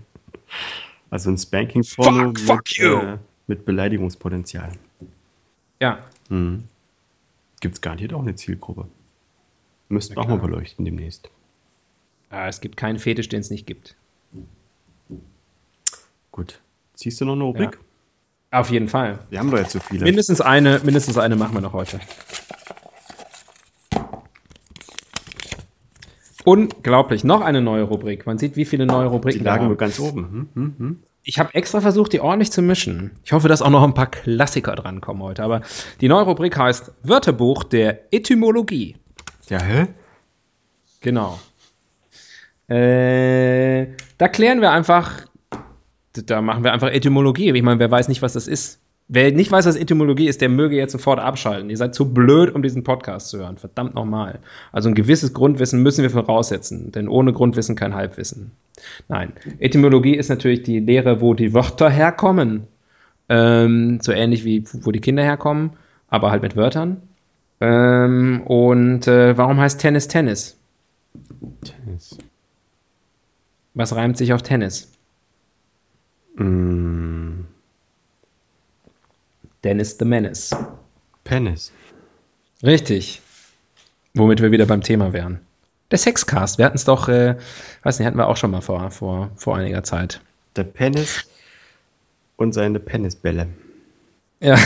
[1.10, 2.34] also ein Spanking-Porno.
[2.36, 3.18] Fuck, fuck you!
[3.48, 4.72] Mit Beleidigungspotenzial.
[5.82, 6.00] Ja.
[6.30, 6.66] Mhm.
[7.60, 8.88] Gibt es garantiert auch eine Zielgruppe.
[9.90, 11.30] Müssten auch mal beleuchten demnächst.
[12.32, 13.96] Ja, es gibt keinen Fetisch, den es nicht gibt.
[16.32, 16.62] Gut.
[16.96, 17.78] Ziehst du noch eine Rubrik?
[18.52, 18.60] Ja.
[18.60, 19.20] Auf jeden Fall.
[19.30, 20.04] Wir haben doch jetzt so viele.
[20.04, 22.00] Mindestens eine, mindestens eine machen wir noch heute.
[26.46, 27.24] Unglaublich.
[27.24, 28.26] Noch eine neue Rubrik.
[28.26, 29.78] Man sieht, wie viele neue Die Rubriken lagen wir nur haben.
[29.78, 30.24] ganz oben.
[30.24, 31.04] Hm, hm, hm.
[31.24, 33.12] Ich habe extra versucht, die ordentlich zu mischen.
[33.24, 35.44] Ich hoffe, dass auch noch ein paar Klassiker drankommen heute.
[35.44, 35.62] Aber
[36.02, 38.98] die neue Rubrik heißt Wörterbuch der Etymologie.
[39.48, 39.88] Ja, hä?
[41.00, 41.40] Genau.
[42.68, 45.26] Äh, da klären wir einfach,
[46.14, 47.52] da machen wir einfach Etymologie.
[47.52, 48.82] Ich meine, wer weiß nicht, was das ist.
[49.16, 51.70] Wer nicht weiß, was Etymologie ist, der möge jetzt sofort abschalten.
[51.70, 53.58] Ihr seid zu blöd, um diesen Podcast zu hören.
[53.58, 54.40] Verdammt nochmal.
[54.72, 58.54] Also ein gewisses Grundwissen müssen wir voraussetzen, denn ohne Grundwissen kein Halbwissen.
[59.10, 59.34] Nein.
[59.60, 62.64] Etymologie ist natürlich die Lehre, wo die Wörter herkommen.
[63.30, 65.74] Ähm, so ähnlich wie wo die Kinder herkommen,
[66.10, 66.98] aber halt mit Wörtern.
[67.62, 70.58] Ähm, und äh, warum heißt Tennis Tennis?
[71.64, 72.18] Tennis.
[73.76, 74.92] Was reimt sich auf Tennis?
[76.36, 77.23] Mm,
[79.64, 80.56] Dennis the Menace.
[81.24, 81.72] Penis.
[82.62, 83.22] Richtig.
[84.14, 85.40] Womit wir wieder beim Thema wären.
[85.92, 86.58] Der Sexcast.
[86.58, 87.38] Wir hatten es doch, äh,
[87.84, 90.22] weiß nicht, hatten wir auch schon mal vor, vor, vor einiger Zeit.
[90.56, 91.26] Der Penis
[92.36, 93.48] und seine Penisbälle.
[94.40, 94.58] Ja.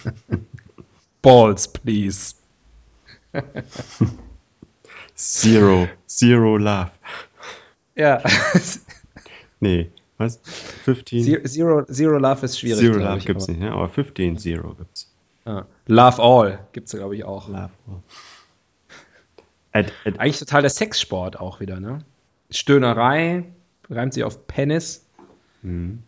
[1.22, 2.34] Balls, please.
[5.14, 5.88] Zero.
[6.06, 6.90] Zero Love.
[7.96, 8.22] Ja.
[9.60, 10.36] Nee, was?
[10.84, 11.22] 15?
[11.24, 12.80] Zero, Zero, Zero Love ist schwierig.
[12.80, 13.72] Zero Love ich, gibt's aber- nicht, ne?
[13.72, 15.10] aber 15 Zero gibt's.
[15.44, 15.66] Ja.
[15.86, 17.48] Love All gibt's glaube ich, auch.
[17.48, 17.70] Love.
[17.88, 18.00] oh.
[19.72, 21.98] Ad, ad, Eigentlich total der Sexsport auch wieder, ne?
[22.50, 23.44] Stöhnerei,
[23.90, 25.04] reimt sich auf Penis.
[25.62, 26.02] hm.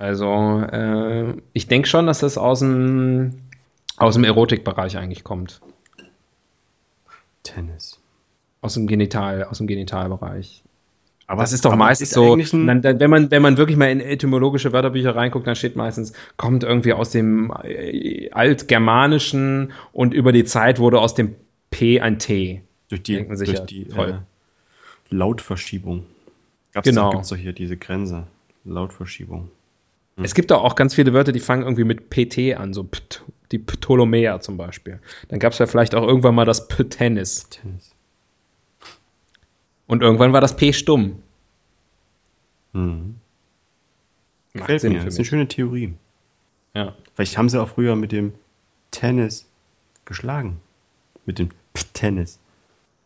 [0.00, 3.40] Also, äh, ich denke schon, dass das aus dem,
[3.96, 5.60] aus dem Erotikbereich eigentlich kommt.
[7.42, 7.98] Tennis.
[8.60, 10.62] Aus dem Genital, aus dem Genitalbereich.
[11.28, 14.00] Aber das ist doch meistens ist so, dann, wenn, man, wenn man wirklich mal in
[14.00, 20.44] etymologische Wörterbücher reinguckt, dann steht meistens, kommt irgendwie aus dem äh, Altgermanischen und über die
[20.44, 21.34] Zeit wurde aus dem
[21.70, 22.62] P ein T.
[22.88, 24.14] durch die, denken sich durch ja, die äh,
[25.10, 26.06] Lautverschiebung.
[26.72, 27.10] Gab's Genau.
[27.10, 28.26] Doch, gibt's doch hier diese Grenze.
[28.64, 29.50] Lautverschiebung.
[30.20, 33.58] Es gibt auch ganz viele Wörter, die fangen irgendwie mit PT an, so Pt, die
[33.58, 34.98] Ptolemäer zum Beispiel.
[35.28, 37.48] Dann gab es ja vielleicht auch irgendwann mal das P-Tennis.
[37.50, 37.94] Tennis.
[39.88, 41.16] Und irgendwann war das P stumm.
[42.72, 43.16] Mhm.
[44.54, 45.00] Macht Gefällt Sinn mir.
[45.00, 45.94] für Das ist eine schöne Theorie.
[46.74, 46.94] Ja.
[47.14, 48.32] Vielleicht haben sie auch früher mit dem
[48.92, 49.46] Tennis
[50.04, 50.60] geschlagen.
[51.26, 51.48] Mit dem
[51.94, 52.38] Tennis.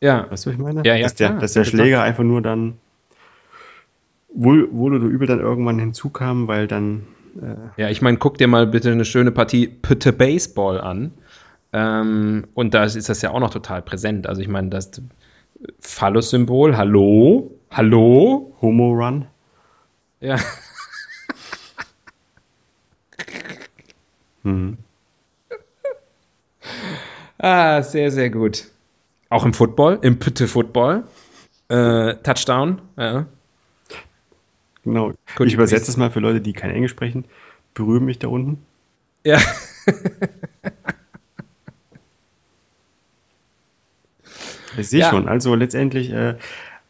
[0.01, 0.31] ja.
[0.31, 0.83] Weißt du, was ich meine?
[0.85, 1.41] Ja, ja, dass der, klar.
[1.41, 2.75] dass der Schläger einfach nur dann
[4.35, 7.07] wohl, wohl oder übel dann irgendwann hinzukam, weil dann
[7.41, 11.13] äh, Ja, ich meine, guck dir mal bitte eine schöne Partie Pütte Baseball an.
[11.73, 14.27] Ähm, und da ist das ja auch noch total präsent.
[14.27, 14.91] Also ich meine, das
[15.81, 17.51] Phallus-Symbol, hallo?
[17.71, 18.55] Hallo?
[18.61, 19.27] Homo Run.
[20.21, 20.37] Ja.
[24.43, 24.79] Mhm.
[27.39, 28.69] Ah, sehr, sehr gut.
[29.29, 31.05] Auch im Football, im Pütte Football.
[31.69, 33.27] Äh, Touchdown, ja.
[34.85, 35.13] Genau.
[35.37, 37.25] Could ich übersetze es mal für Leute, die kein Englisch sprechen.
[37.75, 38.65] Berühre mich da unten.
[39.25, 39.39] Ja.
[44.79, 45.11] Ich sehe Ja.
[45.11, 45.29] schon.
[45.29, 46.37] Also letztendlich äh,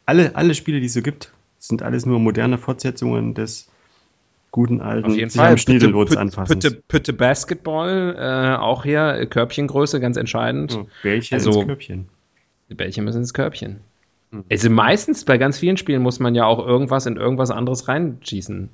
[0.06, 3.68] alle, alle Spiele, die es so gibt, sind alles nur moderne Fortsetzungen des
[4.50, 5.56] guten alten Auf jeden Fall.
[5.58, 6.62] Schniedelwurz Pütte, anfassens.
[6.64, 10.72] Pütte, Pütte Basketball, äh, auch hier, Körbchengröße, ganz entscheidend.
[10.72, 12.08] So, Bällchen Also- ins Körbchen.
[12.68, 13.80] Die Bällchen müssen ins Körbchen.
[14.30, 14.44] Mhm.
[14.50, 18.68] Also meistens bei ganz vielen Spielen muss man ja auch irgendwas in irgendwas anderes reinschießen.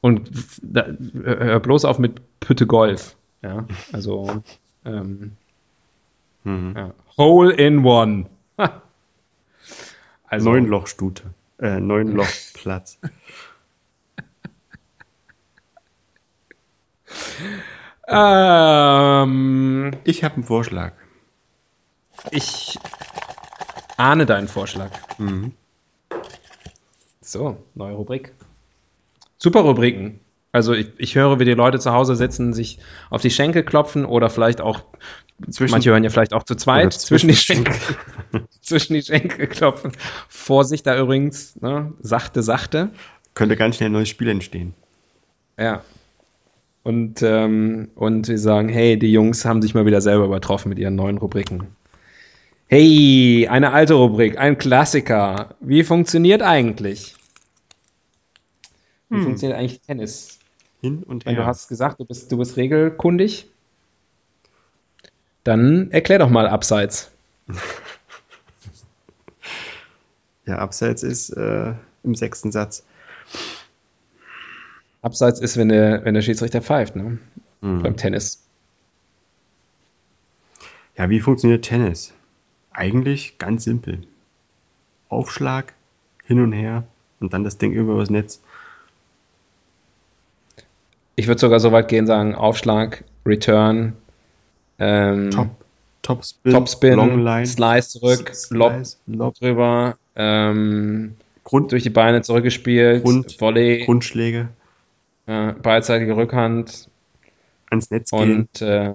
[0.00, 0.30] Und
[0.62, 0.86] da,
[1.22, 3.16] hör bloß auf mit Pütte Golf.
[3.42, 4.42] Ja, also
[4.84, 5.32] ähm,
[6.44, 6.74] Mhm.
[6.76, 6.94] ja.
[7.16, 8.26] Hole in One.
[8.58, 8.82] Ha.
[10.26, 11.22] Also, Neunlochstute.
[11.60, 12.98] Äh, Neunlochplatz.
[18.08, 20.92] ähm, ich habe einen Vorschlag.
[22.30, 22.78] ich
[23.96, 24.90] ahne deinen Vorschlag.
[25.18, 25.52] Mhm.
[27.20, 28.32] So, neue Rubrik.
[29.38, 30.20] Super Rubriken.
[30.54, 32.78] Also ich, ich höre, wie die Leute zu Hause sitzen, sich
[33.10, 34.82] auf die Schenkel klopfen oder vielleicht auch,
[35.50, 39.02] Zwischen- manche hören ja vielleicht auch zu zweit, Oder zwischen die zwischen- Schenkel, zwischen die
[39.02, 39.90] Schenkel klopfen.
[40.28, 41.92] Vorsicht da übrigens, ne?
[42.00, 42.90] sachte, sachte.
[43.34, 44.74] Könnte ganz schnell ein neues Spiel entstehen.
[45.58, 45.82] Ja.
[46.84, 50.78] Und, ähm, und wir sagen, hey, die Jungs haben sich mal wieder selber übertroffen mit
[50.78, 51.66] ihren neuen Rubriken.
[52.68, 55.56] Hey, eine alte Rubrik, ein Klassiker.
[55.58, 57.16] Wie funktioniert eigentlich?
[59.08, 59.24] Wie Hm.
[59.24, 60.38] funktioniert eigentlich Tennis?
[60.84, 61.34] Hin und her.
[61.34, 63.46] du hast gesagt, du bist, du bist regelkundig.
[65.42, 67.10] Dann erklär doch mal abseits.
[70.44, 72.84] ja, abseits ist äh, im sechsten Satz.
[75.00, 77.16] Abseits ist, wenn der, wenn der Schiedsrichter pfeift, ne?
[77.62, 77.82] Mhm.
[77.82, 78.42] Beim Tennis.
[80.98, 82.12] Ja, wie funktioniert Tennis?
[82.72, 84.06] Eigentlich ganz simpel.
[85.08, 85.72] Aufschlag,
[86.24, 86.84] hin und her
[87.20, 88.42] und dann das Ding über das Netz.
[91.16, 93.94] Ich würde sogar so weit gehen, sagen Aufschlag, Return,
[94.78, 95.48] ähm, Top,
[96.02, 98.72] Topspin, Topspin, Longline, Slice zurück, Lob
[99.06, 104.48] Lob, drüber, ähm, Grund, durch die Beine zurückgespielt, Grund- Volley, Grundschläge,
[105.26, 106.88] äh, beidseitige Rückhand.
[107.70, 108.94] Ans Netz gehen, und äh,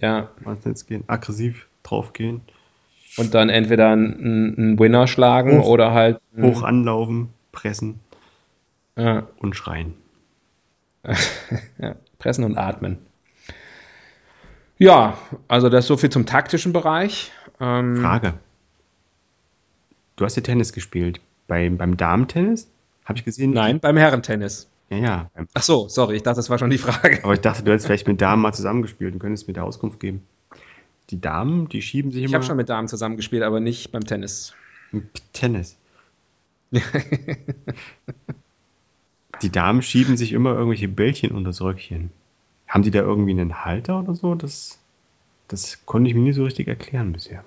[0.00, 2.42] ja, ans Netz gehen, aggressiv draufgehen,
[3.16, 8.00] und dann entweder einen, einen Winner schlagen Hoch- oder halt hoch anlaufen, pressen.
[8.96, 9.94] Ja, und schreien.
[11.78, 12.98] Ja, pressen und atmen.
[14.78, 17.32] Ja, also das so viel zum taktischen Bereich.
[17.60, 18.34] Ähm, Frage.
[20.16, 21.20] Du hast ja Tennis gespielt.
[21.46, 22.68] Beim, beim Damen-Tennis
[23.04, 23.52] habe ich gesehen.
[23.52, 24.68] Nein, beim Herrentennis.
[24.90, 25.30] Ja, ja.
[25.54, 27.20] Ach so, sorry, ich dachte, das war schon die Frage.
[27.22, 30.00] aber ich dachte, du hättest vielleicht mit Damen mal zusammengespielt und könntest mir da Auskunft
[30.00, 30.22] geben.
[31.10, 34.04] Die Damen, die schieben sich Ich immer habe schon mit Damen zusammengespielt, aber nicht beim
[34.04, 34.54] Tennis.
[34.92, 35.76] im Tennis.
[39.42, 42.10] Die Damen schieben sich immer irgendwelche Bällchen unter das Röckchen.
[42.68, 44.34] Haben die da irgendwie einen Halter oder so?
[44.34, 44.78] Das,
[45.48, 47.44] das konnte ich mir nie so richtig erklären bisher.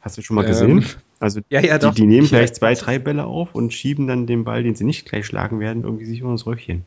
[0.00, 0.84] Hast du schon mal Ähm, gesehen?
[1.20, 1.94] Also ja, ja, die, doch.
[1.94, 4.84] die nehmen Ich gleich zwei, drei Bälle auf und schieben dann den Ball, den sie
[4.84, 6.84] nicht gleich schlagen werden, irgendwie sich unter das Röckchen.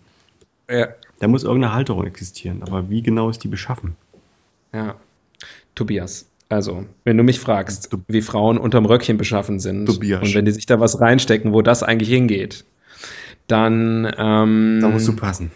[0.70, 0.88] Ja,
[1.20, 3.96] Da muss irgendeine Halterung existieren, aber wie genau ist die beschaffen?
[4.74, 4.96] ja.
[5.76, 10.22] Tobias, also, wenn du mich fragst, wie Frauen unterm Röckchen beschaffen sind Tobias.
[10.22, 12.66] und wenn die sich da was reinstecken, wo das eigentlich hingeht,
[13.48, 15.52] dann, ähm, Da musst du passen.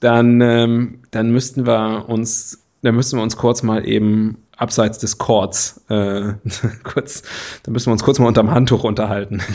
[0.00, 5.18] dann, ähm, dann müssten wir uns, dann müssen wir uns kurz mal eben abseits des
[5.18, 6.34] Chords, äh,
[6.82, 7.22] kurz,
[7.62, 9.42] dann müssen wir uns kurz mal unterm Handtuch unterhalten.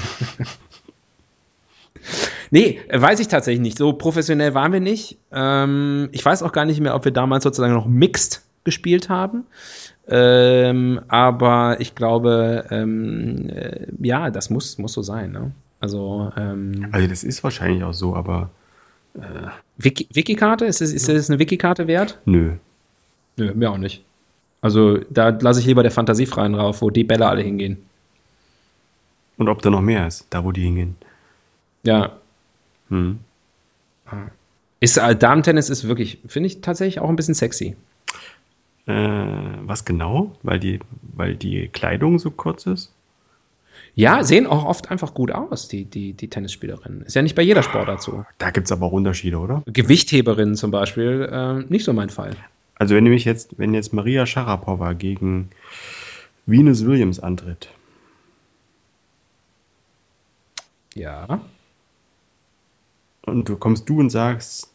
[2.51, 3.77] nee, weiß ich tatsächlich nicht.
[3.77, 5.17] So professionell waren wir nicht.
[5.31, 9.45] Ähm, ich weiß auch gar nicht mehr, ob wir damals sozusagen noch mixed gespielt haben.
[10.07, 15.31] Ähm, aber ich glaube, ähm, äh, ja, das muss, muss so sein.
[15.31, 15.51] Ne?
[15.79, 18.49] Also, ähm, Also das ist wahrscheinlich auch so, aber
[19.77, 20.65] Wiki Wiki-Karte?
[20.65, 22.19] Ist das, ist das eine Wiki-Karte wert?
[22.25, 22.53] nö.
[23.37, 24.03] Nö, mir auch nicht.
[24.61, 27.77] Also da lasse ich lieber der Fantasie freien rauf, wo die Bälle alle hingehen.
[29.37, 30.97] Und ob da noch mehr ist, da wo die hingehen.
[31.83, 32.17] Ja.
[32.89, 33.19] Hm.
[34.81, 37.77] Ist, äh, Damen-Tennis ist wirklich, finde ich tatsächlich auch ein bisschen sexy.
[38.85, 38.93] Äh,
[39.61, 40.35] was genau?
[40.43, 40.79] Weil die,
[41.15, 42.91] weil die Kleidung so kurz ist?
[43.95, 47.01] Ja, sehen auch oft einfach gut aus, die, die, die Tennisspielerinnen.
[47.01, 48.25] Ist ja nicht bei jeder Sportart so.
[48.37, 49.63] Da gibt es aber auch Unterschiede, oder?
[49.65, 52.35] Gewichtheberinnen zum Beispiel, äh, nicht so mein Fall.
[52.75, 55.49] Also wenn nämlich jetzt, wenn jetzt Maria Sharapova gegen
[56.45, 57.69] Venus Williams antritt,
[60.95, 61.41] Ja.
[63.23, 64.71] und du kommst du und sagst,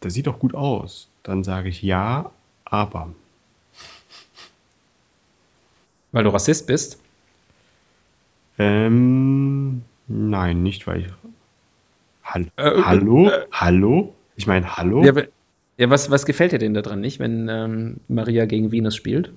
[0.00, 2.30] das sieht doch gut aus, dann sage ich ja,
[2.64, 3.12] aber.
[6.12, 6.98] Weil du Rassist bist.
[8.58, 11.06] Ähm, nein, nicht weil ich.
[12.22, 13.30] Hall Äh, hallo?
[13.52, 14.14] hallo?
[14.36, 15.04] Ich meine, hallo?
[15.04, 15.12] Ja,
[15.76, 19.32] ja was, was gefällt dir denn daran nicht, wenn ähm, Maria gegen Venus spielt?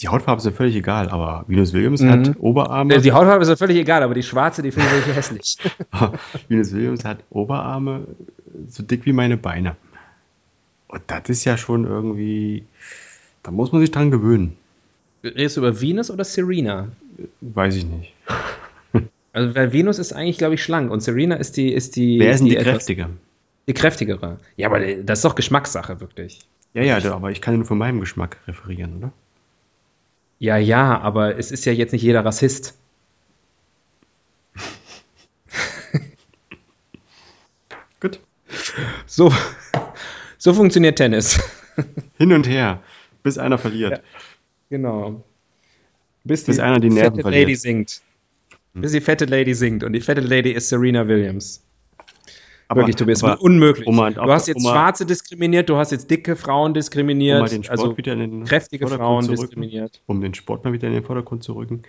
[0.00, 2.10] Die Hautfarbe ist ja völlig egal, aber Venus Williams Mhm.
[2.10, 2.94] hat Oberarme.
[2.94, 5.56] Äh, Die Hautfarbe ist ja völlig egal, aber die schwarze, die finde ich hässlich.
[6.48, 8.06] Venus Williams hat Oberarme
[8.68, 9.76] so dick wie meine Beine.
[10.88, 12.64] Und das ist ja schon irgendwie.
[13.42, 14.56] Da muss man sich dran gewöhnen.
[15.24, 16.88] Redest du über Venus oder Serena?
[17.40, 18.12] Weiß ich nicht.
[19.36, 22.30] Also, weil Venus ist eigentlich, glaube ich, schlank und Serena ist die, ist die, Wer
[22.34, 23.08] ist denn die etwas- kräftige?
[23.66, 24.38] Die kräftigere.
[24.56, 26.38] Ja, aber das ist doch Geschmackssache, wirklich.
[26.72, 29.12] Ja, ja, da- aber ich kann ja nur von meinem Geschmack referieren, oder?
[30.38, 32.78] Ja, ja, aber es ist ja jetzt nicht jeder Rassist.
[38.00, 38.20] Gut.
[39.06, 39.32] So,
[40.38, 41.40] so funktioniert Tennis.
[42.18, 42.82] Hin und her,
[43.24, 44.00] bis einer verliert.
[44.70, 45.22] Genau.
[46.24, 47.42] Bis, Bis einer die Nerven fette verliert.
[47.42, 48.00] Lady singt.
[48.72, 49.84] Bis die fette Lady singt.
[49.84, 51.62] Und die fette Lady ist Serena Williams.
[52.66, 53.86] Aber, Wirklich, Tobias, aber unmöglich.
[53.86, 56.74] um mal- du hast jetzt um mal- Schwarze diskriminiert, du hast jetzt dicke Frauen um
[56.74, 59.36] diskriminiert, mal den Sport also wieder in den kräftige Frauen rücken.
[59.36, 60.00] diskriminiert.
[60.06, 61.82] um den Sport mal wieder in den Vordergrund zu rücken.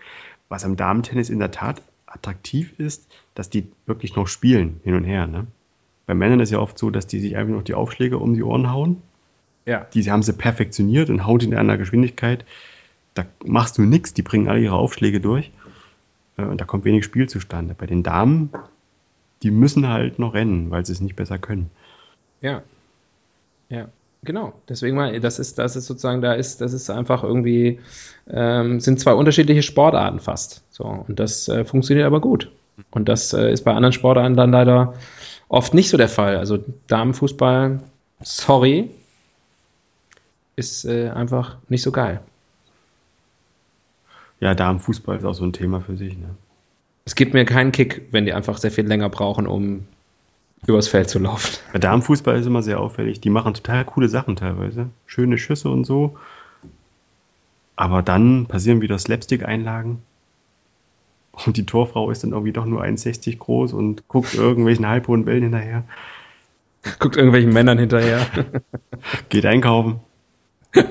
[0.49, 5.05] Was am Damentennis in der Tat attraktiv ist, dass die wirklich noch spielen, hin und
[5.05, 5.27] her.
[5.27, 5.47] Ne?
[6.05, 8.43] Bei Männern ist ja oft so, dass die sich einfach noch die Aufschläge um die
[8.43, 9.01] Ohren hauen.
[9.65, 9.87] Ja.
[9.93, 12.45] Die haben sie perfektioniert und die in einer Geschwindigkeit.
[13.13, 15.51] Da machst du nichts, die bringen alle ihre Aufschläge durch.
[16.37, 17.75] Äh, Und da kommt wenig Spiel zustande.
[17.77, 18.51] Bei den Damen,
[19.43, 21.69] die müssen halt noch rennen, weil sie es nicht besser können.
[22.41, 22.61] Ja.
[23.69, 23.87] Ja,
[24.23, 24.53] genau.
[24.69, 27.79] Deswegen mal, das ist, das ist sozusagen, da ist, das ist einfach irgendwie,
[28.29, 30.63] ähm, sind zwei unterschiedliche Sportarten fast.
[30.69, 32.51] So, und das äh, funktioniert aber gut.
[32.91, 34.93] Und das äh, ist bei anderen Sportarten dann leider
[35.47, 36.37] oft nicht so der Fall.
[36.37, 37.79] Also Damenfußball,
[38.21, 38.89] sorry,
[40.55, 42.21] ist äh, einfach nicht so geil.
[44.39, 46.17] Ja, Damenfußball ist auch so ein Thema für sich.
[46.17, 46.29] Ne?
[47.05, 49.85] Es gibt mir keinen Kick, wenn die einfach sehr viel länger brauchen, um
[50.67, 51.57] übers Feld zu laufen.
[51.73, 53.21] Bei Damenfußball ist immer sehr auffällig.
[53.21, 54.89] Die machen total coole Sachen teilweise.
[55.05, 56.17] Schöne Schüsse und so.
[57.75, 60.01] Aber dann passieren wieder Slapstick-Einlagen.
[61.45, 65.43] Und die Torfrau ist dann irgendwie doch nur 1,60 groß und guckt irgendwelchen halbhohen Wellen
[65.43, 65.83] hinterher.
[66.99, 68.25] Guckt irgendwelchen Männern hinterher.
[69.29, 69.99] Geht einkaufen.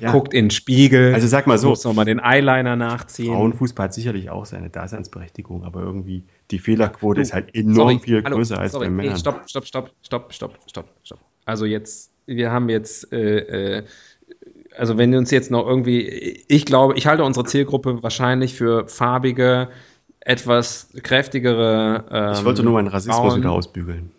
[0.00, 0.12] ja.
[0.12, 1.14] Guckt in den Spiegel.
[1.14, 1.70] Also sag mal so.
[1.70, 3.34] Muss nochmal den Eyeliner nachziehen.
[3.34, 7.98] Frauenfußball hat sicherlich auch seine Daseinsberechtigung, aber irgendwie die Fehlerquote du, ist halt enorm sorry,
[7.98, 9.12] viel größer hallo, als sorry, bei Männern.
[9.14, 11.18] Nee, stopp, stopp, stopp, stopp, stopp, stopp, stopp.
[11.44, 13.84] Also jetzt, wir haben jetzt äh, äh,
[14.76, 19.68] also wenn uns jetzt noch irgendwie, ich glaube, ich halte unsere Zielgruppe wahrscheinlich für farbige,
[20.20, 22.04] etwas kräftigere.
[22.10, 23.40] Ähm, ich wollte nur meinen Rassismus Frauen.
[23.40, 24.10] wieder ausbügeln.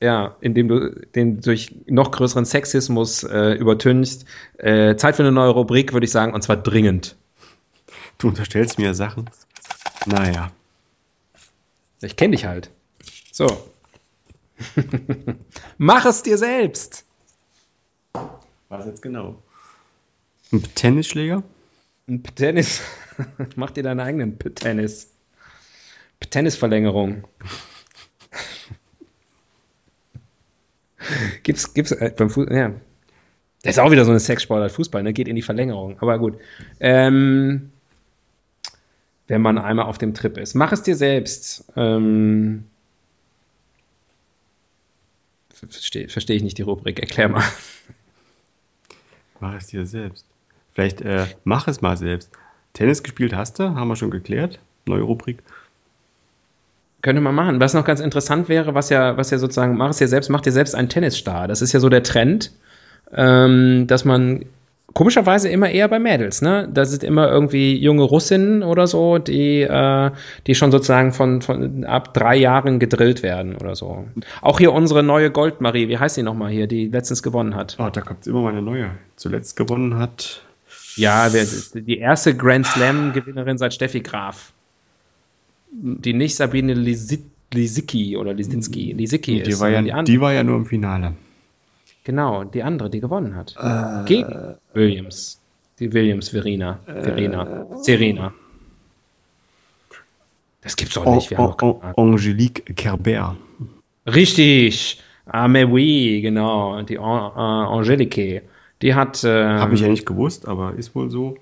[0.00, 4.24] Ja, indem du den durch noch größeren Sexismus äh, übertünchst.
[4.56, 7.16] Äh, Zeit für eine neue Rubrik, würde ich sagen, und zwar dringend.
[8.16, 9.28] Du unterstellst mir Sachen.
[10.06, 10.50] Naja.
[12.00, 12.70] Ich kenne dich halt.
[13.30, 13.46] So.
[15.78, 17.04] Mach es dir selbst.
[18.68, 19.42] Was jetzt genau?
[20.52, 21.42] Ein Tennisschläger?
[22.08, 22.82] Ein Tennis.
[23.56, 25.10] Mach dir deinen eigenen Tennis.
[26.30, 27.24] Tennisverlängerung.
[31.42, 32.72] gibt's, gibt's äh, beim Fußball, ja.
[33.62, 35.12] Das ist auch wieder so eine Sexsportart, Fußball, ne?
[35.12, 35.98] Geht in die Verlängerung.
[36.00, 36.38] Aber gut.
[36.80, 37.70] Ähm,
[39.28, 40.54] wenn man einmal auf dem Trip ist.
[40.54, 41.64] Mach es dir selbst.
[41.76, 42.64] Ähm,
[45.68, 47.00] Verstehe versteh ich nicht die Rubrik.
[47.00, 47.44] Erklär mal.
[49.40, 50.24] Mach es dir selbst.
[50.72, 52.30] Vielleicht äh, mach es mal selbst.
[52.72, 54.58] Tennis gespielt hast du, haben wir schon geklärt.
[54.86, 55.42] Neue Rubrik.
[57.02, 57.60] Könnte man machen.
[57.60, 60.42] Was noch ganz interessant wäre, was ja, was ja sozusagen, mach es dir selbst, mach
[60.42, 61.48] dir selbst einen Tennisstar.
[61.48, 62.52] Das ist ja so der Trend,
[63.12, 64.44] ähm, dass man
[64.92, 66.68] komischerweise immer eher bei Mädels, ne?
[66.72, 70.10] Da sind immer irgendwie junge Russinnen oder so, die, äh,
[70.46, 74.06] die schon sozusagen von, von ab drei Jahren gedrillt werden oder so.
[74.42, 77.76] Auch hier unsere neue Goldmarie, wie heißt sie nochmal hier, die letztens gewonnen hat?
[77.78, 78.90] Oh, da kommt immer mal eine neue.
[79.16, 80.42] Zuletzt gewonnen hat.
[80.96, 84.52] Ja, die erste Grand Slam-Gewinnerin seit Steffi Graf.
[85.72, 88.92] Die nicht Sabine Lisicki oder Lisinski.
[88.92, 89.60] Lisicki die ist.
[89.60, 91.14] War ja, die, die war ja nur im Finale.
[92.04, 93.54] Genau, die andere, die gewonnen hat.
[93.58, 95.40] Äh, Gegen Williams.
[95.78, 96.80] Die Williams Verena.
[96.86, 97.62] Verena.
[97.62, 98.32] Äh, Serena.
[100.62, 101.30] Das gibt's doch nicht.
[101.30, 103.36] Wir o, o, Angelique Kerber.
[104.06, 105.02] Richtig.
[105.26, 106.82] Ah, mais oui, genau.
[106.82, 108.42] Die Angelique.
[108.82, 109.24] Die hat.
[109.24, 111.36] Äh, Habe ich ja nicht gewusst, aber ist wohl so.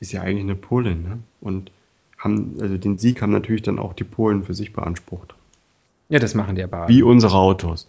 [0.00, 1.18] Ist ja eigentlich eine Polin, ne?
[1.40, 1.70] Und
[2.18, 5.34] haben, also den Sieg haben natürlich dann auch die Polen für sich beansprucht.
[6.08, 6.88] Ja, das machen die aber.
[6.88, 7.86] Wie unsere Autos.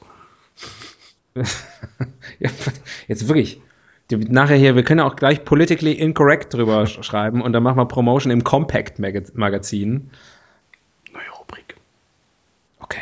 [1.36, 2.50] ja,
[3.08, 3.62] jetzt wirklich.
[4.12, 8.32] Nachher hier, wir können auch gleich politically incorrect drüber schreiben und dann machen wir Promotion
[8.32, 10.10] im Compact Magazin.
[11.14, 11.76] Neue Rubrik.
[12.80, 13.02] Okay.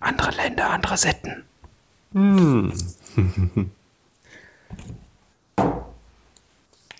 [0.00, 1.44] Andere Länder, andere Sitten.
[2.12, 2.72] Hm.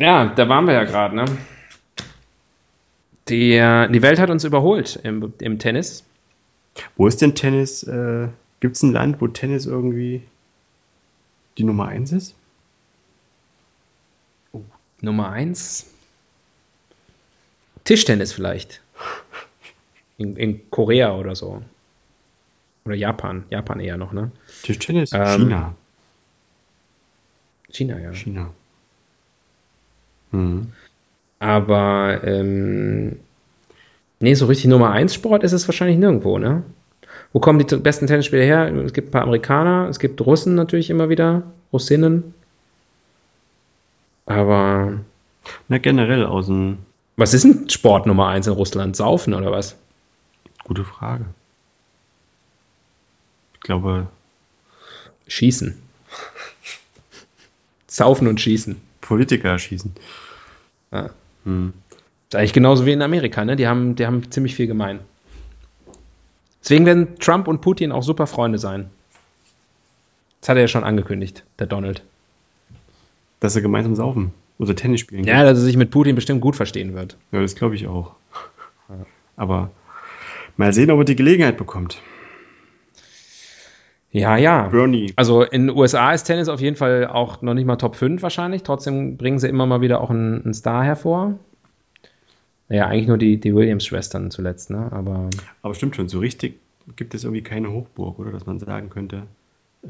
[0.00, 1.24] ja, da waren wir ja gerade, ne?
[3.28, 6.04] Die, die Welt hat uns überholt im, im Tennis.
[6.96, 7.82] Wo ist denn Tennis?
[7.84, 8.28] Äh,
[8.60, 10.22] Gibt es ein Land, wo Tennis irgendwie
[11.58, 12.34] die Nummer 1 ist?
[14.52, 14.62] Oh,
[15.00, 15.86] Nummer 1?
[17.84, 18.82] Tischtennis vielleicht.
[20.18, 21.62] In, in, Korea oder so.
[22.84, 23.44] Oder Japan.
[23.50, 24.30] Japan eher noch, ne?
[24.62, 25.12] Tischtennis?
[25.12, 25.74] Ähm, China.
[27.70, 28.12] China, ja.
[28.12, 28.52] China.
[30.32, 30.72] Mhm.
[31.38, 33.16] Aber ähm,
[34.20, 36.62] Nee, so richtig Nummer 1 Sport ist es wahrscheinlich nirgendwo, ne?
[37.32, 38.70] Wo kommen die besten Tennisspieler her?
[38.84, 41.42] Es gibt ein paar Amerikaner, es gibt Russen natürlich immer wieder,
[41.72, 42.34] Russinnen.
[44.26, 45.00] Aber.
[45.68, 46.78] Na, generell aus dem.
[47.16, 48.94] Was ist ein Sport Nummer 1 in Russland?
[48.94, 49.76] Saufen oder was?
[50.64, 51.24] Gute Frage.
[53.54, 54.08] Ich glaube.
[55.28, 55.80] Schießen.
[57.86, 58.80] Saufen und schießen.
[59.00, 59.94] Politiker schießen.
[60.90, 61.10] Ah.
[61.44, 61.72] Hm.
[62.28, 63.56] Ist eigentlich genauso wie in Amerika, ne?
[63.56, 65.00] Die haben, die haben ziemlich viel gemein.
[66.62, 68.90] Deswegen werden Trump und Putin auch super Freunde sein.
[70.40, 72.02] Das hat er ja schon angekündigt, der Donald.
[73.40, 75.34] Dass er gemeinsam saufen oder Tennis spielen kann.
[75.34, 77.16] Ja, dass er sich mit Putin bestimmt gut verstehen wird.
[77.32, 78.14] Ja, das glaube ich auch.
[79.36, 79.70] Aber
[80.56, 82.00] mal sehen, ob er die Gelegenheit bekommt.
[84.12, 84.68] Ja, ja.
[84.68, 85.12] Bernie.
[85.16, 88.22] Also in den USA ist Tennis auf jeden Fall auch noch nicht mal Top 5
[88.22, 88.62] wahrscheinlich.
[88.64, 91.38] Trotzdem bringen sie immer mal wieder auch einen, einen Star hervor.
[92.68, 94.88] Naja, eigentlich nur die, die Williams-Schwestern zuletzt, ne?
[94.92, 95.28] Aber,
[95.62, 96.58] Aber stimmt schon, so richtig
[96.96, 98.32] gibt es irgendwie keine Hochburg, oder?
[98.32, 99.24] Dass man sagen könnte,
[99.84, 99.88] äh,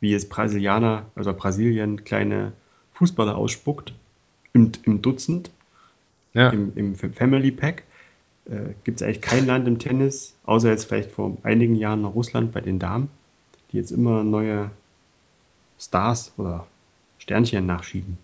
[0.00, 2.52] wie es Brasilianer, also Brasilien, kleine
[2.94, 3.92] Fußballer ausspuckt,
[4.52, 5.50] im, im Dutzend,
[6.34, 6.50] Ja.
[6.50, 7.84] im, im Family Pack.
[8.46, 12.14] Äh, Gibt es eigentlich kein Land im Tennis, außer jetzt vielleicht vor einigen Jahren noch
[12.14, 13.08] Russland bei den Damen,
[13.72, 14.70] die jetzt immer neue
[15.78, 16.66] Stars oder
[17.18, 18.18] Sternchen nachschieben.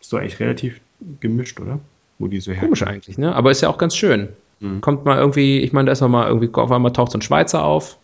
[0.00, 0.80] Ist doch eigentlich relativ
[1.20, 1.80] gemischt, oder?
[2.18, 2.94] Wo die so Komisch herkommen.
[2.96, 3.34] eigentlich, ne?
[3.34, 4.28] Aber ist ja auch ganz schön.
[4.60, 4.80] Mhm.
[4.80, 7.22] Kommt mal irgendwie, ich meine, da ist noch mal irgendwie, auf einmal taucht so ein
[7.22, 7.98] Schweizer auf.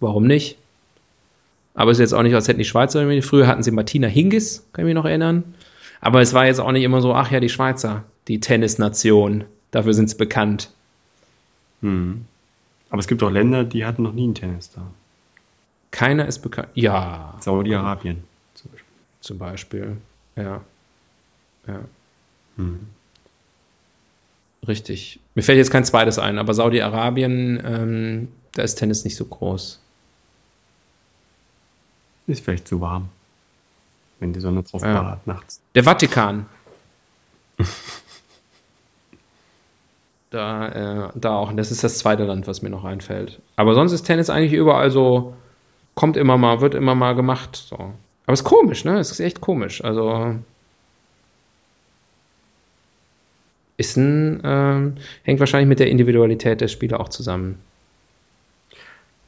[0.00, 0.56] Warum nicht?
[1.74, 4.08] Aber es ist jetzt auch nicht, als hätten die Schweizer irgendwie, früher hatten sie Martina
[4.08, 5.54] Hingis, kann ich mich noch erinnern.
[6.00, 9.94] Aber es war jetzt auch nicht immer so, ach ja, die Schweizer, die Tennisnation, dafür
[9.94, 10.70] sind sie bekannt.
[11.80, 12.24] Mhm.
[12.90, 14.82] Aber es gibt auch Länder, die hatten noch nie einen Tennis da.
[15.92, 16.68] Keiner ist bekannt.
[16.74, 18.24] Ja, Saudi-Arabien
[18.54, 18.88] zum Beispiel.
[19.20, 19.96] zum Beispiel.
[20.36, 20.60] Ja.
[21.68, 21.80] Ja.
[22.56, 22.88] Mhm.
[24.66, 25.20] Richtig.
[25.34, 29.78] Mir fällt jetzt kein zweites ein, aber Saudi-Arabien, ähm, da ist Tennis nicht so groß.
[32.28, 33.08] Ist vielleicht zu warm,
[34.20, 34.94] wenn die Sonne drauf Ja.
[35.02, 35.60] ballert nachts.
[35.74, 36.46] Der Vatikan.
[40.30, 41.52] da, äh, da auch.
[41.52, 43.40] Das ist das zweite Land, was mir noch einfällt.
[43.56, 45.34] Aber sonst ist Tennis eigentlich überall so,
[45.94, 47.56] kommt immer mal, wird immer mal gemacht.
[47.56, 47.76] So.
[47.76, 48.98] Aber es ist komisch, ne?
[48.98, 49.82] Es ist echt komisch.
[49.84, 50.36] Also
[53.76, 57.58] ist ein, ähm, hängt wahrscheinlich mit der Individualität der Spieler auch zusammen.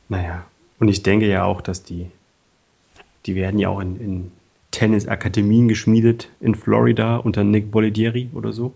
[0.09, 0.45] Naja,
[0.79, 2.11] und ich denke ja auch, dass die,
[3.27, 4.33] die werden ja auch in, in
[4.71, 8.75] Tennisakademien geschmiedet in Florida unter Nick Bollettieri oder so.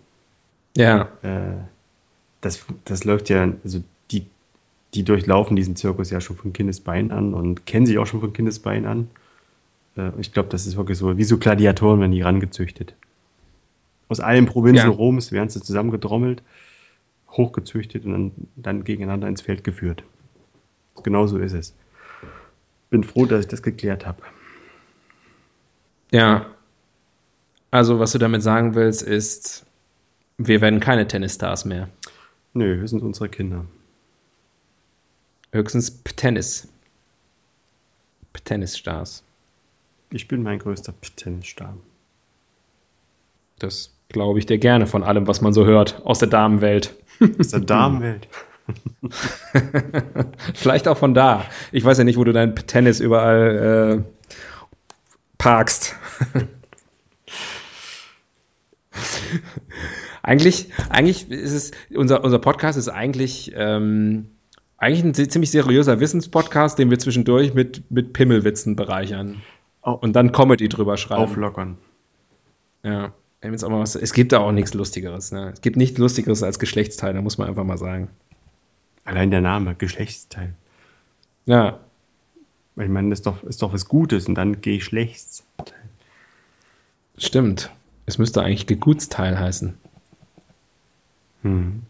[0.76, 1.58] Ja, Äh,
[2.40, 4.26] das, das läuft ja, also die,
[4.94, 8.32] die durchlaufen diesen Zirkus ja schon von Kindesbein an und kennen sich auch schon von
[8.32, 9.10] Kindesbein an.
[9.96, 12.94] Äh, ich glaube, das ist wirklich so, wie so Gladiatoren werden die rangezüchtet.
[14.08, 14.96] Aus allen Provinzen Ja.
[14.96, 16.42] Roms werden sie zusammengedrommelt,
[17.30, 20.02] hochgezüchtet und dann, dann gegeneinander ins Feld geführt.
[21.02, 21.74] Genau so ist es.
[22.90, 24.22] Bin froh, dass ich das geklärt habe.
[26.10, 26.46] ja.
[27.70, 29.66] Also, was du damit sagen willst, ist,
[30.38, 31.90] wir werden keine Tennisstars mehr.
[32.54, 33.66] Nö, wir sind unsere Kinder.
[35.52, 36.68] Höchstens Tennis.
[38.44, 39.24] Tennisstars.
[40.10, 41.76] Ich bin mein größter Tennisstar.
[43.58, 46.94] Das glaube ich dir gerne von allem, was man so hört aus der Damenwelt.
[47.38, 48.28] Aus der Damenwelt.
[50.54, 51.44] Vielleicht auch von da.
[51.72, 54.04] Ich weiß ja nicht, wo du dein Tennis überall äh,
[55.36, 55.94] parkst.
[60.22, 64.30] eigentlich, eigentlich ist es, unser, unser Podcast ist eigentlich, ähm,
[64.78, 69.42] eigentlich ein ziemlich seriöser Wissenspodcast, den wir zwischendurch mit, mit Pimmelwitzen bereichern.
[69.82, 71.22] Au- Und dann Comedy drüber schreiben.
[71.22, 71.78] Auflockern.
[72.82, 73.12] Ja.
[73.42, 75.30] Jetzt auch mal was, es gibt da auch nichts Lustigeres.
[75.30, 75.50] Ne?
[75.52, 78.08] Es gibt nichts Lustigeres als Geschlechtsteile, muss man einfach mal sagen.
[79.04, 80.54] Allein der Name, Geschlechtsteil.
[81.46, 81.78] Ja,
[82.76, 85.44] Ich meine, das ist doch, ist doch was Gutes und dann Geschlechtsteil.
[87.16, 87.70] stimmt.
[88.06, 89.74] Es müsste eigentlich Gegutsteil heißen.
[91.42, 91.82] Hm.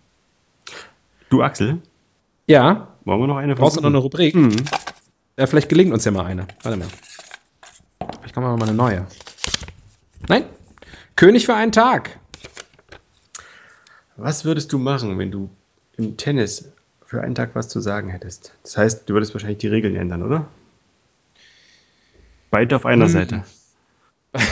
[1.30, 1.78] Du, Axel,
[2.49, 4.34] Ja, wollen wir noch eine brauchst du noch eine Rubrik?
[4.34, 4.57] Mhm.
[5.38, 6.46] Ja, vielleicht gelingt uns ja mal eine.
[6.62, 6.88] Warte mal.
[8.18, 9.07] Vielleicht kommen wir mal eine neue.
[10.28, 10.44] Nein?
[11.14, 12.18] König für einen Tag.
[14.16, 15.51] Was würdest du machen, wenn du
[15.99, 16.72] im Tennis
[17.05, 18.55] für einen Tag was zu sagen hättest?
[18.62, 20.49] Das heißt, du würdest wahrscheinlich die Regeln ändern, oder?
[22.51, 23.12] Beide auf einer Hm.
[23.12, 23.44] Seite.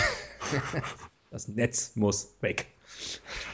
[1.32, 2.66] Das Netz muss weg.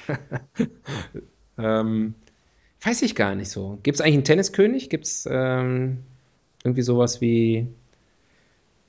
[1.59, 2.14] ähm,
[2.85, 3.78] weiß ich gar nicht so.
[3.83, 4.91] Gibt es eigentlich einen Tenniskönig?
[4.91, 5.99] Gibt es ähm,
[6.64, 7.66] irgendwie sowas wie,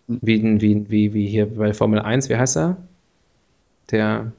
[0.07, 2.29] wie, wie, wie, wie hier bei Formel 1?
[2.29, 2.77] Wie heißt er?
[3.91, 4.31] Der,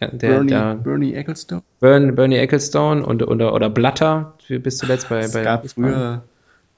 [0.00, 1.62] der, Bernie, der Bernie Ecclestone?
[1.80, 6.24] Bern, Bernie Ecclestone und, oder, oder Blatter, bis zuletzt bei, Es bei gab früher,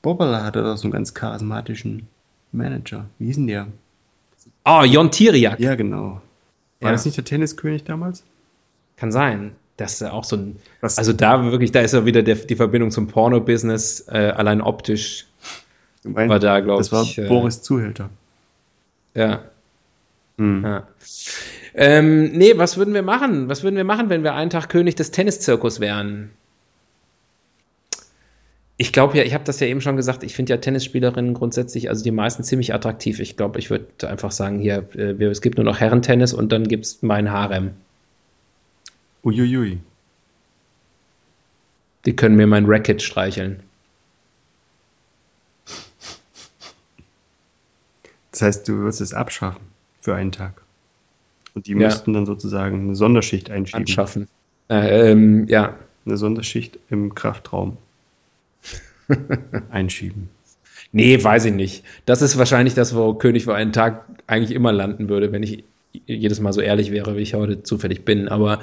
[0.03, 2.07] Bobala hatte doch so einen ganz charismatischen
[2.53, 3.07] Manager.
[3.19, 3.67] Wie hieß denn der?
[4.67, 5.59] Oh, Jon Tiriak.
[5.61, 6.21] Ja, genau.
[6.81, 6.93] War Ja.
[6.93, 8.23] das nicht der Tenniskönig damals?
[8.97, 9.53] Kann sein.
[9.77, 10.57] Das ist ja auch so ein.
[10.81, 14.61] Was- Also da wirklich, da ist ja wieder der, die Verbindung zum Porno-Business, äh, allein
[14.61, 15.27] optisch.
[16.05, 18.11] Meinst, War da, glaub Das war ich, äh, Boris Zuhälter.
[19.15, 19.43] Ja.
[20.39, 20.63] Hm.
[20.65, 20.87] ja.
[21.75, 23.49] Ähm, nee, was würden wir machen?
[23.49, 26.31] Was würden wir machen, wenn wir einen Tag König des Tenniszirkus wären?
[28.77, 31.89] Ich glaube ja, ich habe das ja eben schon gesagt, ich finde ja Tennisspielerinnen grundsätzlich,
[31.91, 33.21] also die meisten ziemlich attraktiv.
[33.21, 36.51] Ich glaube, ich würde einfach sagen, hier, äh, wir, es gibt nur noch Herrentennis und
[36.51, 37.71] dann gibt es mein Harem.
[39.25, 39.79] Uiuiui.
[42.05, 43.63] Die können mir mein Racket streicheln.
[48.31, 49.63] Das heißt, du würdest es abschaffen
[50.01, 50.61] für einen Tag.
[51.55, 51.79] Und die Ja.
[51.79, 53.83] müssten dann sozusagen eine Sonderschicht einschieben.
[53.83, 54.29] Anschaffen.
[54.69, 57.79] Äh, ähm, ja, Eine Sonderschicht im Kraftraum
[59.71, 60.29] einschieben.
[60.93, 61.83] Nee, weiß ich nicht.
[62.05, 65.65] Das ist wahrscheinlich das, wo König für einen Tag eigentlich immer landen würde, wenn ich
[66.07, 68.29] jedes Mal so ehrlich wäre, wie ich heute zufällig bin.
[68.29, 68.61] Aber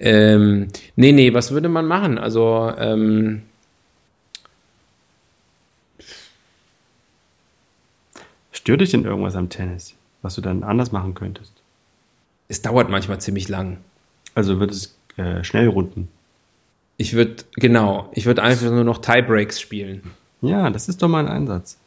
[0.00, 2.18] ähm, nee, nee, was würde man machen?
[2.18, 3.42] Also ähm,
[8.52, 11.52] Stört dich denn irgendwas am Tennis, was du dann anders machen könntest?
[12.48, 13.78] es dauert manchmal ziemlich lang.
[14.34, 16.08] Also wird es äh, schnell runden.
[16.96, 20.12] Ich würde, genau, ich würde einfach nur noch Tiebreaks spielen.
[20.40, 21.78] Ja, das ist doch mal ein Einsatz.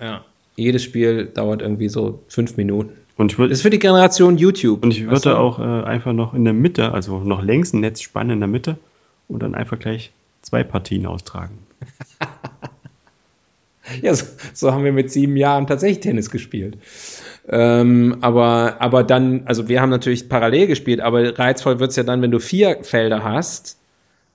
[0.00, 0.24] Ja.
[0.56, 2.96] Jedes Spiel dauert irgendwie so fünf Minuten.
[3.18, 4.82] Und ich würde Das ist für die Generation YouTube.
[4.82, 5.38] und ich weißt würde du?
[5.38, 8.48] auch äh, einfach noch in der Mitte, also noch längs ein Netz spannen in der
[8.48, 8.78] Mitte
[9.26, 11.58] und dann einfach gleich zwei Partien austragen.
[14.02, 16.76] Ja, so, so haben wir mit sieben Jahren tatsächlich Tennis gespielt.
[17.48, 22.02] Ähm, aber, aber dann, also wir haben natürlich parallel gespielt, aber reizvoll wird es ja
[22.02, 23.78] dann, wenn du vier Felder hast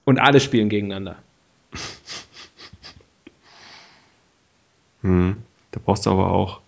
[0.05, 1.17] und alle spielen gegeneinander.
[5.03, 5.35] Hm.
[5.71, 6.61] Da brauchst du aber auch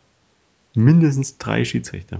[0.76, 2.20] mindestens drei Schiedsrichter.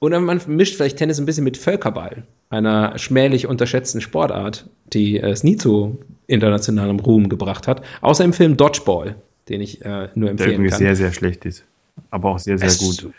[0.00, 5.42] Oder man mischt vielleicht Tennis ein bisschen mit Völkerball, einer schmählich unterschätzten Sportart, die es
[5.42, 5.98] nie zu
[6.28, 9.16] internationalem Ruhm gebracht hat, außer im Film Dodgeball,
[9.48, 10.78] den ich äh, nur Der empfehlen irgendwie kann.
[10.78, 11.64] sehr, sehr schlecht ist.
[12.10, 13.12] Aber auch sehr, sehr Es- gut.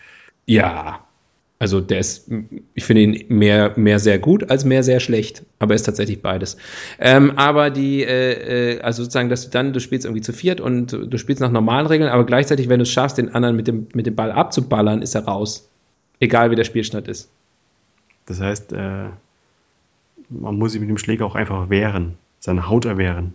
[0.45, 1.03] Ja,
[1.61, 2.31] also der ist,
[2.73, 6.21] ich finde ihn mehr, mehr sehr gut als mehr sehr schlecht, aber er ist tatsächlich
[6.21, 6.55] beides.
[6.99, 10.61] Ähm, aber die, äh, äh, also sozusagen, dass du dann, du spielst irgendwie zu viert
[10.61, 13.67] und du spielst nach normalen Regeln, aber gleichzeitig, wenn du es schaffst, den anderen mit
[13.67, 15.69] dem, mit dem Ball abzuballern, ist er raus.
[16.21, 17.29] Egal wie der Spielstand ist.
[18.25, 19.09] Das heißt, äh,
[20.29, 23.33] man muss sich mit dem Schläger auch einfach wehren, seine Haut erwehren.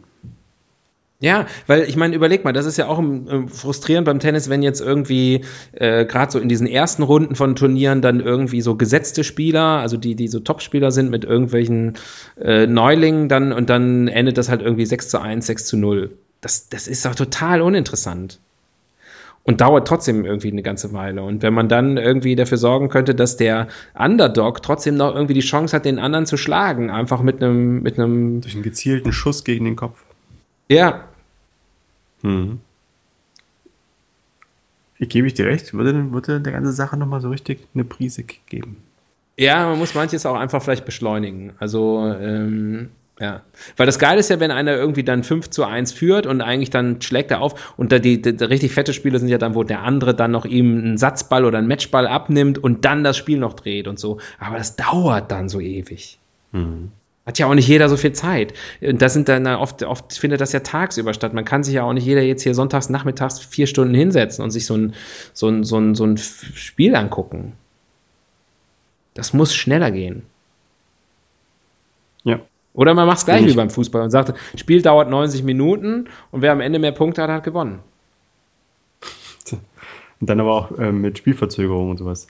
[1.25, 4.63] Ja, weil ich meine, überleg mal, das ist ja auch ähm, frustrierend beim Tennis, wenn
[4.63, 5.41] jetzt irgendwie
[5.73, 9.97] äh, gerade so in diesen ersten Runden von Turnieren dann irgendwie so gesetzte Spieler, also
[9.97, 11.95] die, die so Topspieler sind mit irgendwelchen
[12.39, 16.11] äh, Neulingen dann und dann endet das halt irgendwie 6 zu 1, 6 zu 0.
[16.43, 18.39] Das, das ist doch total uninteressant.
[19.45, 21.23] Und dauert trotzdem irgendwie eine ganze Weile.
[21.23, 23.69] Und wenn man dann irgendwie dafür sorgen könnte, dass der
[23.99, 27.99] Underdog trotzdem noch irgendwie die Chance hat, den anderen zu schlagen, einfach mit einem, mit
[27.99, 30.05] einem, Durch einen gezielten Schuss gegen den Kopf.
[30.69, 31.05] ja,
[32.25, 32.61] Mhm.
[34.99, 38.23] Ich gebe ich dir recht, würde, würde der ganze Sache nochmal so richtig eine Prise
[38.23, 38.77] geben.
[39.37, 41.53] Ja, man muss manches auch einfach vielleicht beschleunigen.
[41.59, 43.43] Also, ähm, ja.
[43.77, 46.71] Weil das Geile ist ja, wenn einer irgendwie dann 5 zu 1 führt und eigentlich
[46.71, 49.55] dann schlägt er auf und da die, die, die richtig fette Spiele sind ja dann,
[49.55, 53.17] wo der andere dann noch ihm einen Satzball oder einen Matchball abnimmt und dann das
[53.17, 54.19] Spiel noch dreht und so.
[54.39, 56.19] Aber das dauert dann so ewig.
[56.53, 56.93] Mhm.
[57.27, 58.53] Hat ja auch nicht jeder so viel Zeit.
[58.83, 61.33] Und das sind dann oft, oft findet das ja tagsüber statt.
[61.33, 64.51] Man kann sich ja auch nicht jeder jetzt hier sonntags, nachmittags vier Stunden hinsetzen und
[64.51, 64.95] sich so ein,
[65.33, 67.55] so ein, so ein, so ein Spiel angucken.
[69.15, 70.25] Das muss schneller gehen.
[72.25, 72.41] Ja.
[72.75, 76.43] Oder man macht es gleich wie beim Fußball und sagt, Spiel dauert 90 Minuten und
[76.43, 77.79] wer am Ende mehr Punkte hat, hat gewonnen.
[80.21, 82.29] Und dann aber auch ähm, mit Spielverzögerung und sowas.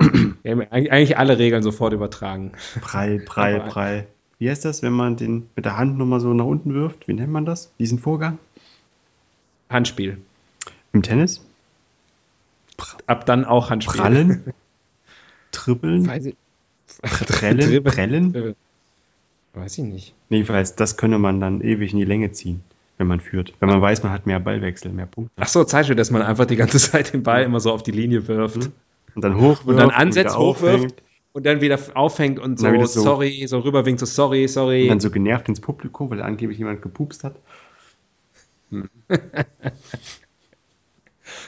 [0.00, 2.52] Haben eigentlich alle Regeln sofort übertragen.
[2.80, 4.06] Prall, prall, prall.
[4.42, 7.06] Wie heißt das, wenn man den mit der Hand nochmal so nach unten wirft?
[7.06, 7.70] Wie nennt man das?
[7.78, 8.40] Diesen Vorgang?
[9.70, 10.18] Handspiel.
[10.92, 11.46] Im Tennis?
[13.06, 14.00] Ab dann auch Handspiel.
[14.00, 14.52] Prallen?
[15.52, 16.08] Trippeln?
[16.08, 16.34] Weiß ich,
[17.02, 18.56] Prellen?
[19.54, 20.12] Weiß ich nicht.
[20.28, 22.64] Nee, ich weiß, das könne man dann ewig in die Länge ziehen,
[22.98, 23.54] wenn man führt.
[23.60, 25.32] Wenn man weiß, man hat mehr Ballwechsel, mehr Punkte.
[25.36, 27.92] Ach so, Zeitspiel, dass man einfach die ganze Zeit den Ball immer so auf die
[27.92, 28.70] Linie wirft.
[29.14, 29.68] Und dann hochwirft.
[29.68, 31.02] Und dann ansetzt, hochwirft aufhängt,
[31.32, 34.82] und dann wieder aufhängt und so, wieder so- sorry, so rüberwinkt, so sorry, sorry.
[34.84, 37.36] Und dann so genervt ins Publikum, weil angeblich jemand gepupst hat.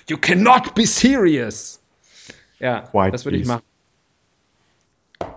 [0.09, 1.81] You cannot be serious.
[2.59, 3.63] Ja, Quiet, das würde ich machen.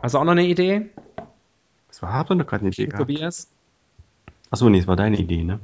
[0.02, 0.89] Hast du auch noch eine Idee,
[1.88, 3.00] Das war hart, oder gerade eine Idee gehabt?
[3.00, 3.48] Tobias?
[4.52, 5.60] Achso, nee, das war deine Idee, ne?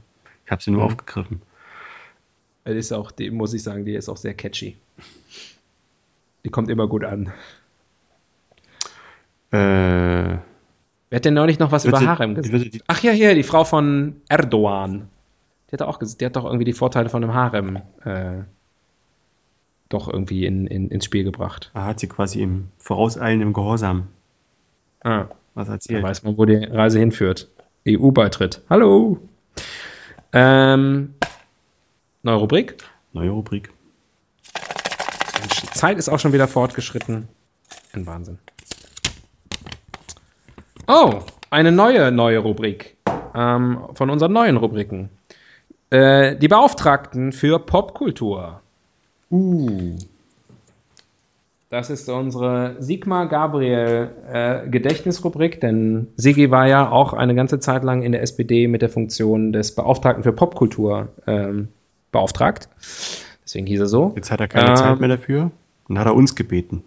[0.45, 0.87] Ich habe sie nur Mhm.
[0.87, 1.41] aufgegriffen.
[2.65, 4.77] Die ist auch, die muss ich sagen, die ist auch sehr catchy.
[6.45, 7.31] Die kommt immer gut an.
[9.53, 10.37] Äh,
[11.09, 12.81] Wer hat denn neulich noch was über Harem gesagt?
[12.87, 15.09] Ach ja, hier, die Frau von Erdogan.
[15.69, 18.41] Die hat auch gesagt, die hat doch irgendwie die Vorteile von einem Harem äh,
[19.89, 21.69] doch irgendwie in, in, ins Spiel gebracht.
[21.75, 24.07] er hat sie quasi im vorauseilenden Gehorsam
[25.03, 26.01] Ah, was da erzählt.
[26.03, 27.47] weiß man, wo die Reise hinführt.
[27.87, 28.61] EU-Beitritt.
[28.69, 29.19] Hallo!
[30.31, 31.13] Ähm,
[32.23, 32.77] neue Rubrik.
[33.11, 33.69] Neue Rubrik.
[35.39, 37.27] Mensch, die Zeit ist auch schon wieder fortgeschritten.
[37.93, 38.39] Ein Wahnsinn.
[40.87, 41.19] Oh,
[41.49, 42.97] eine neue, neue Rubrik.
[43.35, 45.09] Ähm, von unseren neuen Rubriken.
[45.89, 48.61] Äh, die Beauftragten für Popkultur.
[49.31, 49.95] Uh.
[51.69, 57.83] Das ist unsere Sigmar Gabriel äh, Gedächtnisrubrik, denn Sigi war ja auch eine ganze Zeit
[57.83, 61.69] lang in der SPD mit der Funktion des Beauftragten für Popkultur ähm,
[62.11, 62.69] beauftragt.
[63.43, 64.13] Deswegen hieß er so.
[64.15, 65.51] Jetzt hat er keine Ähm, Zeit mehr dafür
[65.87, 66.83] und hat er uns gebeten.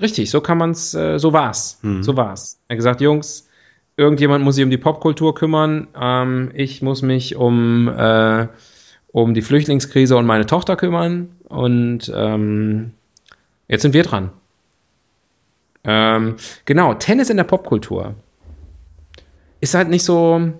[0.00, 1.78] Richtig, so kann man's, äh, so war's.
[1.82, 2.02] Mhm.
[2.02, 2.58] So war's.
[2.68, 3.48] Er hat gesagt, Jungs,
[3.96, 5.88] irgendjemand muss sich um die Popkultur kümmern.
[5.98, 8.48] Ähm, ich muss mich um, äh,
[9.12, 11.30] um die Flüchtlingskrise und meine Tochter kümmern.
[11.48, 12.92] Und ähm,
[13.68, 14.30] jetzt sind wir dran.
[15.84, 18.14] Ähm, genau, Tennis in der Popkultur.
[19.60, 20.52] Ist halt nicht so.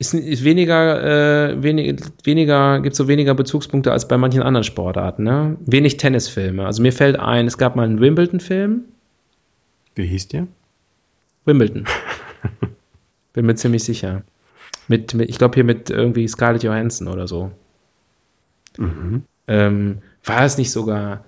[0.00, 5.24] Ist, ist weniger, äh, wenig, weniger, gibt so weniger Bezugspunkte als bei manchen anderen Sportarten,
[5.24, 5.58] ne?
[5.66, 6.64] Wenig Tennisfilme.
[6.64, 8.84] Also mir fällt ein, es gab mal einen Wimbledon-Film.
[9.96, 10.46] Wie hieß der?
[11.44, 11.84] Wimbledon.
[13.34, 14.22] Bin mir ziemlich sicher.
[14.88, 17.50] Mit, mit ich glaube hier mit irgendwie Scarlett Johansson oder so.
[18.78, 19.24] Mhm.
[19.48, 21.26] Ähm, war es nicht sogar.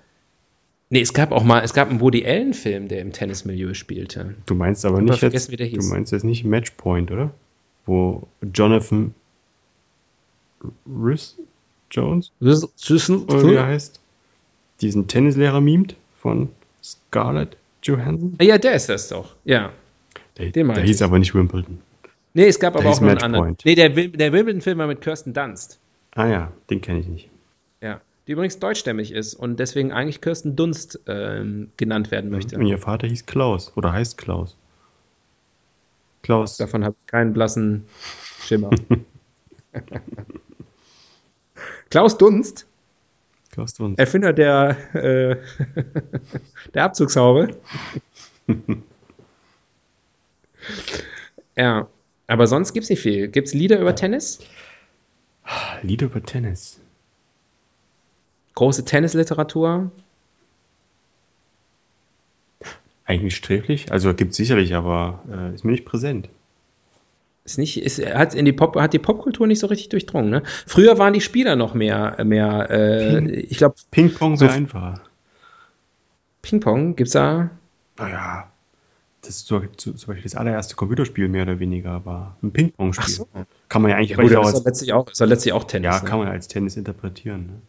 [0.89, 4.35] Nee, es gab auch mal, es gab einen Woody Allen-Film, der im Tennismilieu spielte.
[4.47, 7.35] Du meinst aber nicht jetzt, wie der du meinst jetzt nicht Matchpoint, oder?
[7.87, 9.15] Wo Jonathan
[10.87, 11.37] Rhys
[11.91, 14.01] Jones, oder wie er heißt,
[14.81, 16.49] diesen Tennislehrer mimt von
[16.83, 18.37] Scarlett Johansson.
[18.41, 19.35] Ja, der ist das doch.
[19.45, 19.73] Ja.
[20.39, 21.79] Der, Den der meinte hieß aber nicht Wimbledon.
[22.35, 23.57] Nee, es gab Der aber auch noch einen anderen.
[23.65, 25.79] Nee, der, der Wimbledon-Film war mit Kirsten Dunst.
[26.15, 27.29] Ah ja, den kenne ich nicht.
[27.81, 28.01] Ja.
[28.27, 32.57] Die übrigens deutschstämmig ist und deswegen eigentlich Kirsten Dunst ähm, genannt werden möchte.
[32.57, 34.57] Und ihr Vater hieß Klaus oder heißt Klaus.
[36.23, 36.57] Klaus.
[36.57, 37.87] Davon habe ich keinen blassen
[38.41, 38.71] Schimmer.
[41.91, 42.67] Klaus Dunst,
[43.53, 43.99] Klaus Dunst.
[43.99, 45.37] Erfinder der, äh,
[46.75, 47.55] der Abzugshaube.
[51.57, 51.87] ja,
[52.27, 53.29] aber sonst gibt es nicht viel.
[53.29, 54.39] Gibt es Lieder über Tennis?
[55.83, 56.81] Lieder über Tennis.
[58.55, 59.91] Große Tennisliteratur?
[63.13, 63.93] Eigentlich sträflich.
[63.93, 66.29] Also gibt es sicherlich, aber äh, ist mir nicht präsent.
[67.45, 70.31] Ist nicht, ist, hat, in die Pop, hat die Popkultur nicht so richtig durchdrungen.
[70.31, 70.43] Ne?
[70.67, 75.01] Früher waren die Spieler noch mehr, mehr äh, ich glaube, Ping-Pong So- wäre einfacher.
[76.43, 77.51] Ping-Pong gibt's da.
[77.99, 78.49] Naja,
[79.21, 82.37] das ist so, zum Beispiel das allererste Computerspiel mehr oder weniger war.
[82.43, 83.09] Ein Ping-Pong-Spiel.
[83.15, 83.29] So.
[83.69, 85.65] Kann man ja eigentlich Ja, gut, aber auch ist als, letztlich auch, ist letztlich auch
[85.65, 85.95] Tennis.
[85.95, 86.09] ja, ne?
[86.09, 87.61] kann man als Tennis interpretieren.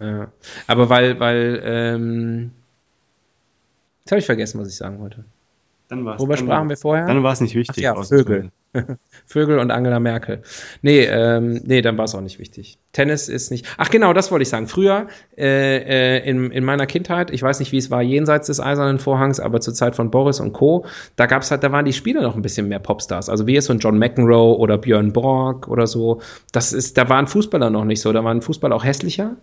[0.00, 0.06] Ne?
[0.06, 0.32] Ja.
[0.66, 2.50] Aber weil, weil, ähm,
[4.10, 5.24] jetzt habe ich vergessen, was ich sagen wollte.
[5.88, 7.06] Dann war's, Worüber dann, sprachen wir vorher?
[7.06, 7.76] Dann war es nicht wichtig.
[7.78, 8.50] Ach ja, auszuwählen.
[9.26, 10.42] Vögel und Angela Merkel.
[10.82, 12.78] Nee, ähm, nee, dann war es auch nicht wichtig.
[12.92, 13.66] Tennis ist nicht.
[13.76, 14.68] Ach genau, das wollte ich sagen.
[14.68, 18.60] Früher, äh, äh, in, in meiner Kindheit, ich weiß nicht, wie es war jenseits des
[18.60, 20.86] Eisernen Vorhangs, aber zur Zeit von Boris und Co.,
[21.16, 23.28] da gab's halt, da waren die Spieler noch ein bisschen mehr Popstars.
[23.28, 26.20] Also wie jetzt so ein John McEnroe oder Björn Borg oder so.
[26.52, 28.12] Das ist, da waren Fußballer noch nicht so.
[28.12, 29.36] Da waren Fußballer auch hässlicher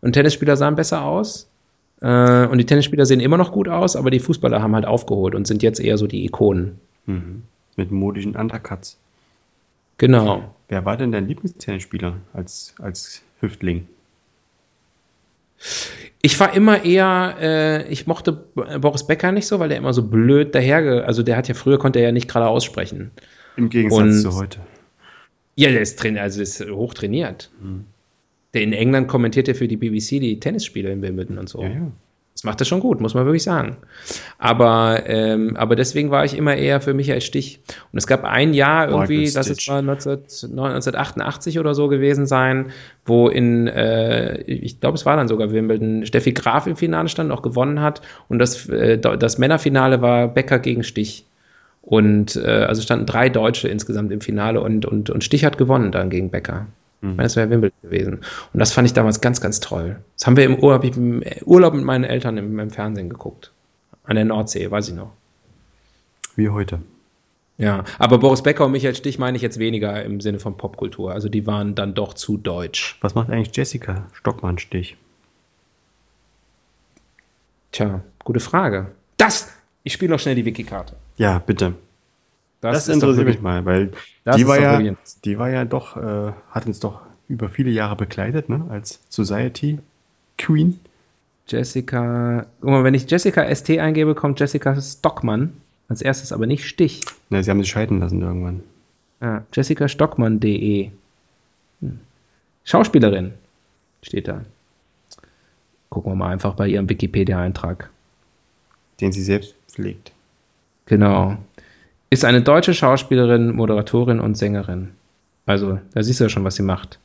[0.00, 1.48] und Tennisspieler sahen besser aus.
[2.04, 5.34] Äh, und die Tennisspieler sehen immer noch gut aus, aber die Fußballer haben halt aufgeholt
[5.34, 6.78] und sind jetzt eher so die Ikonen.
[7.06, 7.44] Mhm.
[7.76, 8.98] Mit modischen Undercuts.
[9.96, 10.54] Genau.
[10.68, 13.88] Wer war denn dein Lieblingstennisspieler als, als Hüftling?
[16.20, 20.02] Ich war immer eher, äh, ich mochte Boris Becker nicht so, weil der immer so
[20.02, 23.12] blöd daherge, also der hat ja früher konnte er ja nicht gerade aussprechen.
[23.56, 24.60] Im Gegensatz Und- zu heute.
[25.56, 27.50] Ja, der ist trainiert, also ist hoch trainiert.
[27.62, 27.84] Mhm.
[28.54, 31.62] Der in England kommentiert er für die BBC die Tennisspiele in Wimbledon und so.
[31.62, 31.92] Ja, ja.
[32.34, 33.76] Das macht er schon gut, muss man wirklich sagen.
[34.38, 37.60] Aber, ähm, aber deswegen war ich immer eher für Michael Stich.
[37.92, 42.72] Und es gab ein Jahr irgendwie, das ist mal 19, 1988 oder so gewesen sein,
[43.06, 47.30] wo in, äh, ich glaube, es war dann sogar Wimbledon, Steffi Graf im Finale stand,
[47.30, 48.02] auch gewonnen hat.
[48.28, 51.26] Und das, äh, das Männerfinale war Becker gegen Stich.
[51.82, 55.92] Und äh, also standen drei Deutsche insgesamt im Finale und, und, und Stich hat gewonnen
[55.92, 56.66] dann gegen Becker.
[57.10, 58.14] Meine, das wäre Wimbledon gewesen.
[58.52, 60.00] Und das fand ich damals ganz, ganz toll.
[60.16, 63.52] Das haben wir im Urlaub, ich im Urlaub mit meinen Eltern im, im Fernsehen geguckt.
[64.04, 65.12] An der Nordsee, weiß ich noch.
[66.36, 66.80] Wie heute.
[67.56, 71.12] Ja, aber Boris Becker und Michael Stich meine ich jetzt weniger im Sinne von Popkultur.
[71.12, 72.98] Also die waren dann doch zu deutsch.
[73.00, 74.96] Was macht eigentlich Jessica Stockmann-Stich?
[77.70, 78.92] Tja, gute Frage.
[79.16, 79.52] Das!
[79.84, 80.96] Ich spiele noch schnell die Wiki-Karte.
[81.16, 81.74] Ja, bitte.
[82.72, 83.92] Das, doch interessiert mich mal, weil
[84.24, 84.94] Das die war, ja,
[85.24, 88.66] die war ja doch, äh, hat uns doch über viele Jahre begleitet, ne?
[88.70, 89.78] als Society
[90.38, 90.80] Queen.
[91.46, 92.46] Jessica.
[92.60, 95.52] Guck mal, wenn ich Jessica ST eingebe, kommt Jessica Stockmann.
[95.88, 97.02] Als erstes aber nicht Stich.
[97.28, 98.62] Na, sie haben sich scheiden lassen irgendwann.
[99.20, 100.90] Ja, jessicastockmann.de.
[101.80, 102.00] Hm.
[102.64, 103.34] Schauspielerin
[104.02, 104.42] steht da.
[105.90, 107.90] Gucken wir mal einfach bei ihrem Wikipedia-Eintrag.
[109.00, 110.12] Den sie selbst pflegt.
[110.86, 111.36] Genau.
[112.14, 114.90] Ist eine deutsche Schauspielerin, Moderatorin und Sängerin.
[115.46, 117.00] Also, da siehst du ja schon, was sie macht.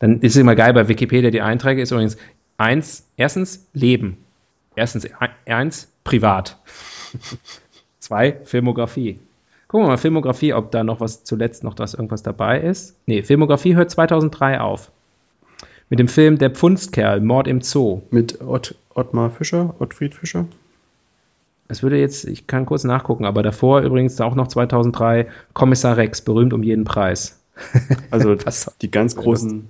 [0.00, 2.16] Dann ist es immer geil bei Wikipedia, die Einträge ist übrigens
[2.56, 4.16] eins, erstens Leben.
[4.74, 5.12] Erstens, e-
[5.46, 6.56] eins, privat.
[8.00, 9.20] Zwei, Filmografie.
[9.68, 12.96] Gucken wir mal, Filmografie, ob da noch was zuletzt noch was irgendwas dabei ist.
[13.06, 14.90] Nee, Filmografie hört 2003 auf.
[15.88, 18.02] Mit dem Film Der Pfunstkerl, Mord im Zoo.
[18.10, 20.46] Mit Ott, Ottmar Fischer, Ottfried Fischer.
[21.68, 26.22] Es würde jetzt, ich kann kurz nachgucken, aber davor übrigens auch noch 2003 Kommissar Rex,
[26.22, 27.34] berühmt um jeden Preis.
[28.10, 28.36] Also
[28.80, 29.68] die ganz großen,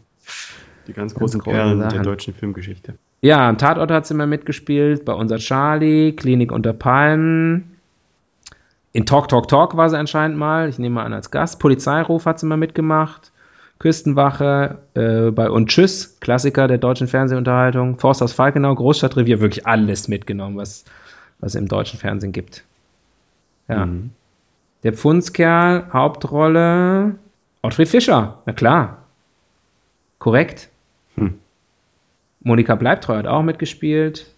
[0.86, 2.02] die ganz großen große Perlen der Sachen.
[2.02, 2.94] deutschen Filmgeschichte.
[3.20, 7.78] Ja, am Tatort hat sie immer mitgespielt, bei unser Charlie, Klinik unter Palmen.
[8.92, 11.58] In Talk Talk Talk war sie anscheinend mal, ich nehme mal an als Gast.
[11.58, 13.32] Polizeiruf hat sie mal mitgemacht.
[13.78, 17.98] Küstenwache, äh, bei Und Tschüss, Klassiker der deutschen Fernsehunterhaltung.
[17.98, 20.84] Forst aus Falkenau, Großstadtrevier, wirklich alles mitgenommen, was,
[21.40, 22.64] was es im deutschen Fernsehen gibt.
[23.68, 23.86] Ja.
[23.86, 24.10] Mhm.
[24.82, 27.16] Der Pfundskerl, Hauptrolle,
[27.62, 29.04] Ottfried Fischer, na klar.
[30.18, 30.68] Korrekt.
[31.16, 31.34] Hm.
[32.40, 34.32] Monika Bleibtreu hat auch mitgespielt.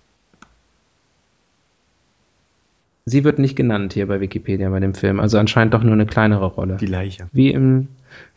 [3.04, 6.06] Sie wird nicht genannt hier bei Wikipedia bei dem Film, also anscheinend doch nur eine
[6.06, 6.76] kleinere Rolle.
[6.76, 7.28] Die Leiche.
[7.32, 7.88] Wie im,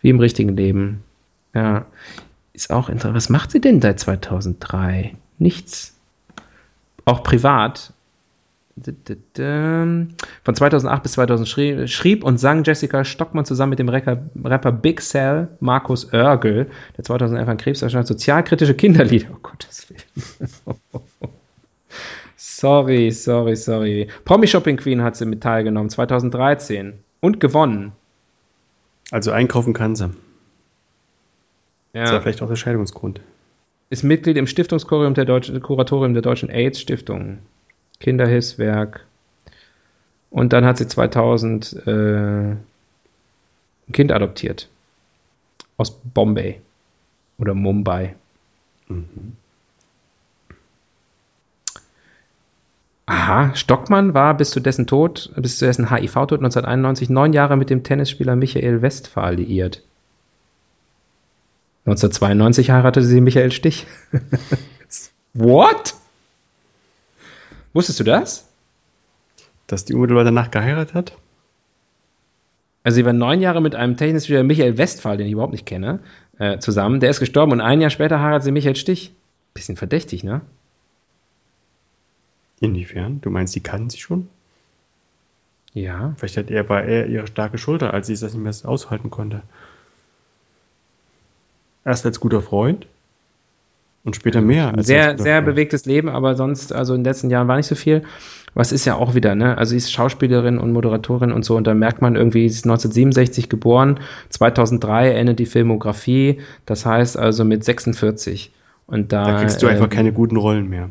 [0.01, 1.03] wie im richtigen Leben.
[1.53, 1.86] Ja.
[2.53, 3.16] Ist auch interessant.
[3.16, 5.16] Was macht sie denn seit 2003?
[5.39, 5.97] Nichts.
[7.05, 7.93] Auch privat.
[8.76, 10.15] Von
[10.55, 15.01] 2008 bis 2000 schrie- schrieb und sang Jessica Stockmann zusammen mit dem Rapper, Rapper Big
[15.01, 19.28] Cell, Markus Oergel, der 2011 an Krebs erscheint, sozialkritische Kinderlieder.
[19.32, 20.80] Oh Gottes Willen.
[22.36, 24.07] sorry, sorry, sorry.
[24.26, 26.93] Promi Shopping Queen hat sie mit teilgenommen, 2013.
[27.19, 27.91] Und gewonnen.
[29.11, 30.09] Also einkaufen kann sie.
[31.93, 32.21] Das war Ja.
[32.21, 33.21] vielleicht auch der Scheidungsgrund.
[33.91, 37.38] Ist Mitglied im Stiftungskuratorium der, Deutschen, Kuratorium der Deutschen AIDS-Stiftung.
[38.03, 39.05] Kinderhilfswerk.
[40.29, 42.65] Und dann hat sie 2000 äh, ein
[43.91, 44.69] Kind adoptiert.
[45.77, 46.61] Aus Bombay.
[47.39, 48.15] Oder Mumbai.
[53.05, 57.69] Aha, Stockmann war bis zu dessen Tod, bis zu dessen HIV-Tod 1991 neun Jahre mit
[57.69, 59.81] dem Tennisspieler Michael Westphal liiert.
[61.85, 63.87] 1992 heiratete sie Michael Stich.
[65.33, 65.95] What?
[67.74, 68.47] Wusstest du das?
[69.67, 71.17] Dass die unmittelbar danach geheiratet hat?
[72.84, 75.99] Also sie war neun Jahre mit einem Tennisspieler Michael Westphal, den ich überhaupt nicht kenne,
[76.38, 76.99] äh, zusammen.
[76.99, 79.13] Der ist gestorben und ein Jahr später heiratet sie Michael Stich.
[79.53, 80.41] Bisschen verdächtig, ne?
[82.59, 83.21] Inwiefern?
[83.21, 84.28] Du meinst, die kannten sie schon?
[85.74, 86.13] Ja.
[86.17, 89.43] Vielleicht hat er, war er ihre starke Schulter, als sie das nicht mehr aushalten konnte.
[91.86, 92.88] Erst als guter Freund
[94.03, 94.67] und später mehr.
[94.69, 97.67] Als als Sehr, sehr bewegtes Leben, aber sonst, also in den letzten Jahren war nicht
[97.67, 98.03] so viel.
[98.53, 99.57] Was ist ja auch wieder, ne?
[99.57, 102.65] Also sie ist Schauspielerin und Moderatorin und so und da merkt man irgendwie, sie ist
[102.65, 103.99] 1967 geboren,
[104.29, 108.51] 2003 endet die Filmografie, das heißt also mit 46.
[108.85, 110.89] Und da, Da kriegst du einfach ähm, keine guten Rollen mehr.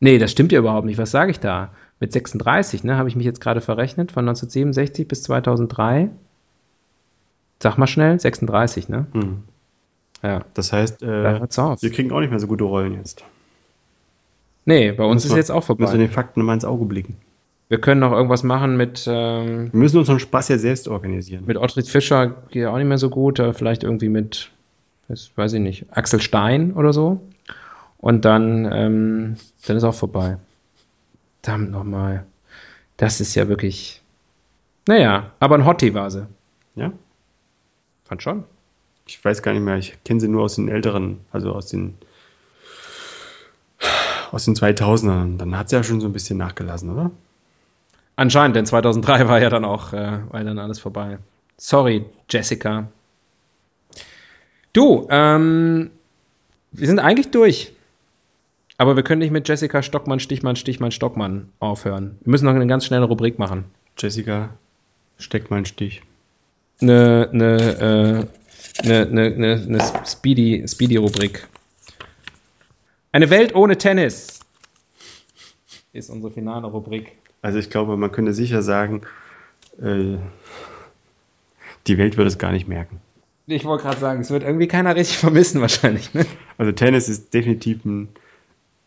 [0.00, 0.98] Nee, das stimmt ja überhaupt nicht.
[0.98, 1.72] Was sage ich da?
[1.98, 2.96] Mit 36, ne?
[2.96, 6.10] Habe ich mich jetzt gerade verrechnet, von 1967 bis 2003.
[7.62, 9.06] Sag mal schnell, 36, ne?
[9.12, 9.42] Hm.
[10.22, 13.22] Ja, Das heißt, äh, wir kriegen auch nicht mehr so gute Rollen jetzt.
[14.64, 15.98] Nee, bei uns ist Müssen wir- jetzt auch Müssen wir vorbei.
[15.98, 17.16] den Fakten mal ins Auge blicken.
[17.68, 21.44] Wir können noch irgendwas machen mit, ähm, Wir müssen unseren Spaß ja selbst organisieren.
[21.46, 23.38] mit Ottfried Fischer, geht ja auch nicht mehr so gut.
[23.38, 24.50] Äh, vielleicht irgendwie mit,
[25.08, 27.20] das weiß ich nicht, Axel Stein oder so.
[27.98, 29.36] Und dann, ähm,
[29.66, 30.38] dann ist auch vorbei.
[31.42, 32.24] Verdammt nochmal.
[32.96, 34.00] Das ist ja wirklich.
[34.88, 36.26] Naja, aber ein Hottie war sie.
[36.76, 36.92] Ja?
[38.04, 38.44] Fand schon.
[39.06, 41.94] Ich weiß gar nicht mehr, ich kenne sie nur aus den älteren, also aus den
[44.32, 45.38] aus den 2000ern.
[45.38, 47.10] Dann hat sie ja schon so ein bisschen nachgelassen, oder?
[48.16, 51.18] Anscheinend, denn 2003 war ja dann auch, äh, war dann alles vorbei.
[51.58, 52.88] Sorry, Jessica.
[54.72, 55.90] Du, ähm,
[56.72, 57.72] wir sind eigentlich durch.
[58.78, 62.18] Aber wir können nicht mit Jessica Stockmann, Stichmann, Stichmann, Stockmann aufhören.
[62.22, 63.64] Wir müssen noch eine ganz schnelle Rubrik machen.
[63.96, 64.50] Jessica,
[65.18, 66.02] steck mal einen Stich.
[66.82, 68.26] Eine, eine, äh,
[68.82, 71.46] eine, eine, eine, eine Speedy, Speedy-Rubrik.
[73.12, 74.40] Eine Welt ohne Tennis
[75.92, 77.12] ist unsere finale Rubrik.
[77.42, 79.02] Also ich glaube, man könnte sicher sagen,
[79.80, 80.16] äh,
[81.86, 83.00] die Welt würde es gar nicht merken.
[83.46, 86.12] Ich wollte gerade sagen, es wird irgendwie keiner richtig vermissen wahrscheinlich.
[86.14, 86.26] Ne?
[86.58, 88.08] Also Tennis ist definitiv ein,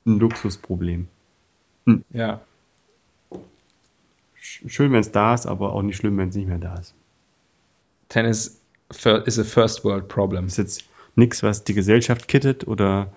[0.06, 1.08] ein Luxusproblem.
[2.12, 2.42] Ja.
[4.42, 6.76] Sch- Schön, wenn es da ist, aber auch nicht schlimm, wenn es nicht mehr da
[6.76, 6.94] ist.
[8.10, 8.59] Tennis
[8.92, 10.48] fir- is a first world problem.
[10.48, 10.84] ist jetzt
[11.16, 13.12] nichts, was die Gesellschaft kittet oder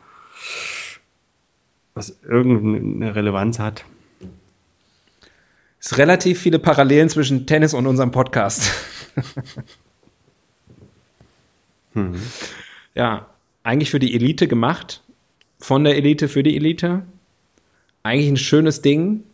[1.95, 3.85] was irgendeine Relevanz hat.
[5.79, 8.71] Es ist relativ viele Parallelen zwischen Tennis und unserem Podcast.
[11.95, 12.15] Hm.
[12.95, 13.27] Ja,
[13.63, 15.03] eigentlich für die Elite gemacht.
[15.59, 17.03] Von der Elite für die Elite.
[18.03, 19.25] Eigentlich ein schönes Ding.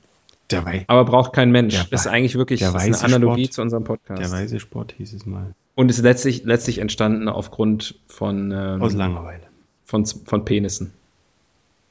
[0.50, 1.88] Der Wei aber braucht kein Mensch.
[1.90, 3.52] Das ist eigentlich wirklich ist eine Analogie Sport.
[3.54, 4.20] zu unserem Podcast.
[4.20, 5.54] Der weiße Sport hieß es mal.
[5.78, 9.44] Und ist letztlich, letztlich entstanden aufgrund von, Aus ähm, Langeweile.
[9.84, 10.92] von, von Penissen.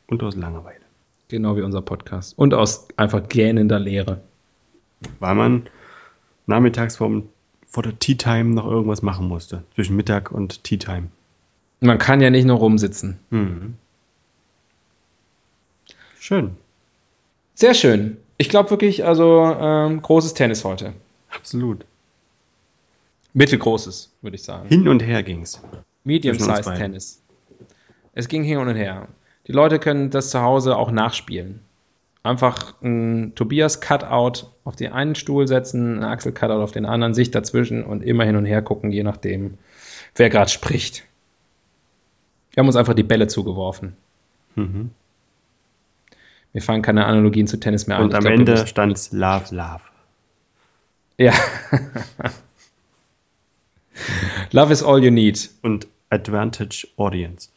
[0.08, 0.82] Und aus Langeweile.
[1.30, 2.38] Genau wie unser Podcast.
[2.38, 4.20] Und aus einfach gähnender Leere.
[5.22, 5.70] Weil man
[6.48, 7.30] nachmittags vorm,
[7.66, 9.64] vor der Tea Time noch irgendwas machen musste.
[9.76, 11.08] Zwischen Mittag und Tea Time.
[11.80, 13.18] Man kann ja nicht nur rumsitzen.
[13.30, 13.76] Mhm.
[16.20, 16.58] Schön.
[17.56, 18.18] Sehr schön.
[18.38, 20.92] Ich glaube wirklich, also ähm, großes Tennis heute.
[21.30, 21.86] Absolut.
[23.34, 24.68] Mittelgroßes, würde ich sagen.
[24.70, 25.54] Hin und her ging's.
[25.54, 26.76] Zwischen uns Medium-Sized.
[26.76, 27.22] Tennis.
[28.14, 29.08] Es ging hin und her.
[29.48, 31.60] Die Leute können das zu Hause auch nachspielen.
[32.24, 37.84] Einfach ein Tobias-Cutout auf den einen Stuhl setzen, ein Axel-Cutout auf den anderen, sich dazwischen
[37.84, 39.58] und immer hin und her gucken, je nachdem,
[40.16, 41.06] wer gerade spricht.
[42.52, 43.96] Wir haben uns einfach die Bälle zugeworfen.
[44.56, 44.90] Mhm.
[46.54, 48.06] Mir fallen keine Analogien zu Tennis mehr ein.
[48.06, 49.82] Und am glaub, wir Ende müssen- stand's Love, Love.
[51.18, 51.34] Ja.
[54.52, 55.50] Love is all you need.
[55.62, 57.50] Und Advantage Audience.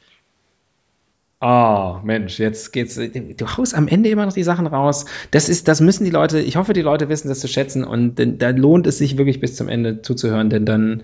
[1.43, 2.97] Oh, Mensch, jetzt geht's.
[2.97, 5.07] Du haust am Ende immer noch die Sachen raus.
[5.31, 8.19] Das ist, das müssen die Leute, ich hoffe, die Leute wissen das zu schätzen und
[8.19, 11.03] denn, da lohnt es sich wirklich bis zum Ende zuzuhören, denn dann,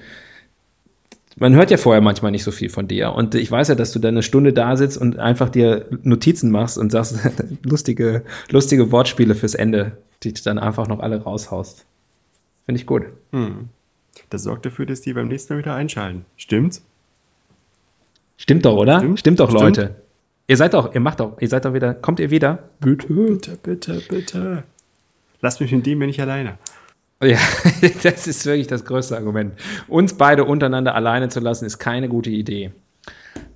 [1.39, 3.93] man hört ja vorher manchmal nicht so viel von dir und ich weiß ja, dass
[3.93, 7.18] du dann eine Stunde da sitzt und einfach dir Notizen machst und sagst,
[7.62, 11.87] lustige, lustige Wortspiele fürs Ende, die du dann einfach noch alle raushaust.
[12.66, 13.05] Finde ich gut.
[13.32, 13.70] Hm.
[14.31, 16.25] Das sorgt dafür, dass die beim nächsten Mal wieder einschalten.
[16.37, 16.85] Stimmt's?
[18.37, 18.99] Stimmt doch, oder?
[18.99, 19.21] Stimmt.
[19.21, 19.62] Stimmt doch, Stimmt.
[19.62, 19.95] Leute.
[20.49, 22.71] Ihr seid doch, ihr macht doch, ihr seid doch wieder, kommt ihr wieder?
[22.81, 23.09] Bitte.
[23.09, 24.62] Bitte, bitte, bitte.
[25.41, 26.59] Lass mich mit dem bin ich alleine.
[27.23, 27.39] Ja,
[28.03, 29.55] das ist wirklich das größte Argument.
[29.89, 32.73] Uns beide untereinander alleine zu lassen, ist keine gute Idee.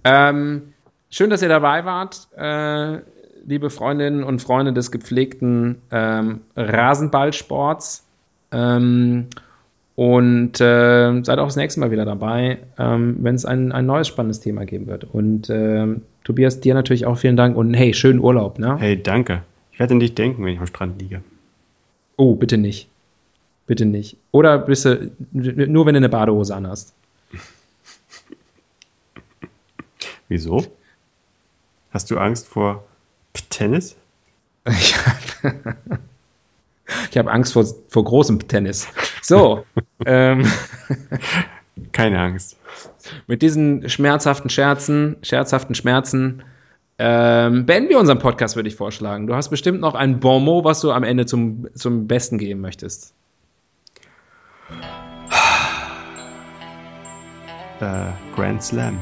[0.02, 0.72] Ähm,
[1.10, 3.00] schön, dass ihr dabei wart, äh,
[3.44, 8.06] liebe Freundinnen und Freunde des gepflegten ähm, Rasenballsports.
[8.50, 9.26] Ähm,
[10.00, 14.08] und äh, seid auch das nächste Mal wieder dabei, ähm, wenn es ein, ein neues
[14.08, 15.04] spannendes Thema geben wird.
[15.04, 18.58] Und ähm, Tobias, dir natürlich auch vielen Dank und hey, schönen Urlaub.
[18.58, 18.78] Ne?
[18.78, 19.42] Hey, danke.
[19.72, 21.20] Ich werde an dich denken, wenn ich am Strand liege.
[22.16, 22.88] Oh, bitte nicht.
[23.66, 24.16] Bitte nicht.
[24.30, 26.94] Oder bist du, nur wenn du eine Badehose anhast.
[30.28, 30.64] Wieso?
[31.90, 32.84] Hast du Angst vor
[33.50, 33.96] Tennis?
[34.66, 35.98] Ich habe
[37.10, 38.88] ich hab Angst vor, vor großem Tennis.
[39.22, 39.64] So,
[40.06, 40.50] ähm,
[41.92, 42.56] Keine Angst.
[43.26, 46.42] mit diesen schmerzhaften Scherzen, scherzhaften Schmerzen,
[46.98, 49.26] ähm, beenden wir unseren Podcast, würde ich vorschlagen.
[49.26, 52.60] Du hast bestimmt noch ein Bon mot, was du am Ende zum, zum Besten geben
[52.60, 53.14] möchtest.
[57.80, 59.00] Äh, Grand Slam.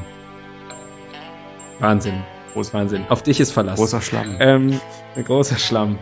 [1.79, 2.23] Wahnsinn.
[2.53, 3.05] Groß Wahnsinn.
[3.09, 3.77] Auf dich ist Verlass.
[3.77, 4.37] Großer Schlamm.
[4.39, 4.79] Ähm,
[5.21, 5.99] großer Schlamm.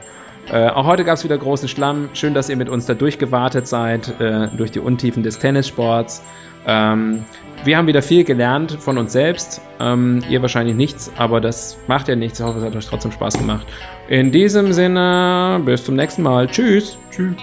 [0.50, 2.10] Äh, auch heute gab es wieder großen Schlamm.
[2.14, 6.24] Schön, dass ihr mit uns da durchgewartet seid, äh, durch die Untiefen des Tennissports.
[6.66, 7.26] Ähm,
[7.64, 9.62] wir haben wieder viel gelernt von uns selbst.
[9.80, 12.40] Ähm, ihr wahrscheinlich nichts, aber das macht ja nichts.
[12.40, 13.68] Ich hoffe, es hat euch trotzdem Spaß gemacht.
[14.08, 16.48] In diesem Sinne, bis zum nächsten Mal.
[16.48, 16.98] Tschüss.
[17.12, 17.36] Tschüss.